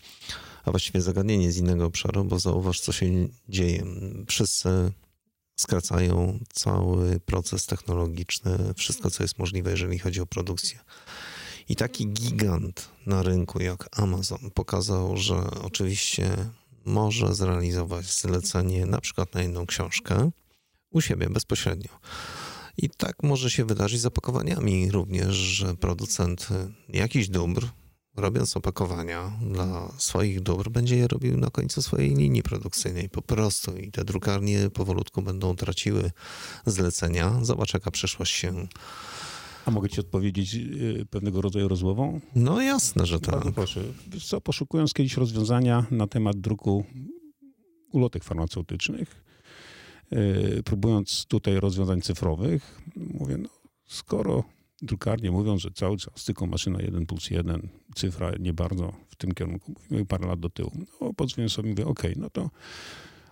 a 0.65 0.71
właściwie 0.71 1.01
zagadnienie 1.01 1.51
z 1.51 1.57
innego 1.57 1.85
obszaru, 1.85 2.25
bo 2.25 2.39
zauważ, 2.39 2.79
co 2.79 2.91
się 2.91 3.05
dzieje. 3.49 3.83
Wszyscy 4.27 4.69
skracają 5.55 6.39
cały 6.53 7.19
proces 7.19 7.65
technologiczny, 7.65 8.57
wszystko, 8.75 9.11
co 9.11 9.23
jest 9.23 9.39
możliwe, 9.39 9.71
jeżeli 9.71 9.99
chodzi 9.99 10.21
o 10.21 10.25
produkcję. 10.25 10.79
I 11.69 11.75
taki 11.75 12.07
gigant 12.07 12.89
na 13.05 13.23
rynku 13.23 13.59
jak 13.61 13.99
Amazon 13.99 14.51
pokazał, 14.53 15.17
że 15.17 15.35
oczywiście 15.63 16.29
może 16.87 17.35
zrealizować 17.35 18.05
zlecenie 18.05 18.85
na 18.85 19.01
przykład 19.01 19.33
na 19.33 19.41
jedną 19.41 19.65
książkę 19.65 20.31
u 20.89 21.01
siebie 21.01 21.29
bezpośrednio. 21.29 21.89
I 22.77 22.89
tak 22.89 23.23
może 23.23 23.51
się 23.51 23.65
wydarzyć 23.65 24.01
z 24.01 24.05
opakowaniami 24.05 24.91
również, 24.91 25.35
że 25.35 25.75
producent 25.75 26.47
jakiś 26.89 27.29
dóbr, 27.29 27.67
robiąc 28.15 28.57
opakowania 28.57 29.31
dla 29.41 29.91
swoich 29.97 30.41
dóbr, 30.41 30.69
będzie 30.69 30.97
je 30.97 31.07
robił 31.07 31.37
na 31.37 31.49
końcu 31.49 31.81
swojej 31.81 32.15
linii 32.15 32.43
produkcyjnej 32.43 33.09
po 33.09 33.21
prostu 33.21 33.77
i 33.77 33.91
te 33.91 34.05
drukarnie 34.05 34.69
powolutku 34.69 35.21
będą 35.21 35.55
traciły 35.55 36.11
zlecenia. 36.65 37.39
Zobacz, 37.41 37.73
jaka 37.73 37.91
przyszłość 37.91 38.35
się 38.35 38.67
a 39.67 39.71
mogę 39.71 39.89
ci 39.89 39.99
odpowiedzieć 39.99 40.55
y, 40.55 41.05
pewnego 41.09 41.41
rodzaju 41.41 41.67
rozmową? 41.67 42.19
No 42.35 42.61
jasne, 42.61 43.05
że 43.05 43.19
tak. 43.19 43.31
Bardzo 43.31 43.51
proszę. 43.51 43.81
co, 44.25 44.41
poszukując 44.41 44.93
kiedyś 44.93 45.17
rozwiązania 45.17 45.85
na 45.91 46.07
temat 46.07 46.37
druku 46.37 46.85
ulotek 47.91 48.23
farmaceutycznych, 48.23 49.23
yy, 50.11 50.63
próbując 50.65 51.25
tutaj 51.25 51.59
rozwiązań 51.59 52.01
cyfrowych, 52.01 52.81
mówię, 52.95 53.37
no 53.37 53.49
skoro 53.87 54.43
drukarnie 54.81 55.31
mówią, 55.31 55.57
że 55.57 55.71
cały 55.71 55.97
czas 55.97 56.25
tylko 56.25 56.45
maszyna 56.45 56.81
1 56.81 57.05
plus 57.05 57.29
1, 57.29 57.69
cyfra 57.95 58.31
nie 58.39 58.53
bardzo 58.53 58.93
w 59.07 59.15
tym 59.15 59.31
kierunku, 59.31 59.73
mówimy 59.83 60.05
parę 60.05 60.27
lat 60.27 60.39
do 60.39 60.49
tyłu, 60.49 60.71
no 61.01 61.13
podzwonię 61.13 61.49
sobie, 61.49 61.69
mówię, 61.69 61.85
okej, 61.85 62.11
okay, 62.11 62.21
no 62.21 62.29
to 62.29 62.49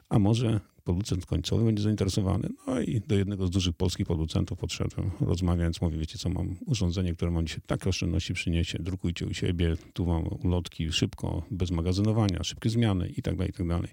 a 0.10 0.20
może 0.20 0.60
producent 0.86 1.26
końcowy 1.26 1.66
będzie 1.66 1.84
zainteresowany. 1.84 2.50
No 2.68 2.82
i 2.82 3.02
do 3.08 3.16
jednego 3.16 3.48
z 3.48 3.50
dużych 3.50 3.76
polskich 3.76 4.06
producentów 4.06 4.60
podszedłem, 4.60 5.12
rozmawiając, 5.20 5.82
mówię, 5.82 5.98
wiecie 5.98 6.18
co, 6.18 6.30
mam 6.30 6.56
urządzenie, 6.66 7.14
które 7.14 7.32
mam 7.32 7.48
dzisiaj 7.48 7.62
takie 7.68 7.90
oszczędności 7.90 8.34
przyniesie, 8.34 8.80
drukujcie 8.80 9.26
u 9.26 9.34
siebie, 9.34 9.76
tu 9.94 10.06
mam 10.06 10.28
ulotki 10.44 10.92
szybko, 10.92 11.44
bez 11.52 11.72
magazynowania, 11.72 12.44
szybkie 12.44 12.70
zmiany 12.70 13.10
i 13.10 13.22
tak 13.22 13.36
dalej, 13.36 13.50
i 13.50 13.54
tak 13.54 13.68
dalej. 13.68 13.90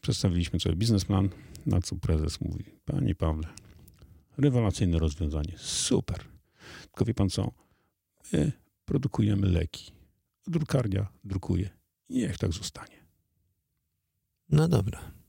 Przedstawiliśmy 0.00 0.60
sobie 0.60 0.76
biznesplan, 0.76 1.28
na 1.66 1.80
co 1.80 1.96
prezes 1.96 2.40
mówi, 2.40 2.64
panie 2.84 3.14
Pawle, 3.14 3.48
rewelacyjne 4.38 4.98
rozwiązanie, 4.98 5.54
super. 5.56 6.18
Tylko 6.82 7.04
wie 7.04 7.14
pan 7.14 7.30
co, 7.30 7.52
my 8.32 8.52
produkujemy 8.84 9.46
leki, 9.46 9.92
drukarnia 10.46 11.06
drukuje. 11.24 11.70
Niech 12.08 12.38
tak 12.38 12.52
zostanie. 12.52 12.96
No 14.48 14.68
dobra. 14.68 15.21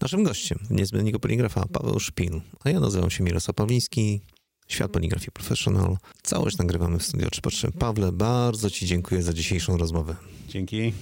Naszym 0.00 0.24
gościem 0.24 0.58
niezbędnego 0.70 1.18
poligrafa 1.18 1.66
Paweł 1.72 2.00
Szpil, 2.00 2.40
a 2.64 2.70
ja 2.70 2.80
nazywam 2.80 3.10
się 3.10 3.24
Mirosław 3.24 3.56
Pawliński, 3.56 4.20
Świat 4.68 4.92
Poligrafii 4.92 5.32
Professional. 5.32 5.96
Całość 6.22 6.58
nagrywamy 6.58 6.98
w 6.98 7.02
studio 7.02 7.28
3 7.30 7.72
Pawle, 7.72 8.12
bardzo 8.12 8.70
Ci 8.70 8.86
dziękuję 8.86 9.22
za 9.22 9.32
dzisiejszą 9.32 9.76
rozmowę. 9.76 10.16
Dzięki. 10.48 10.92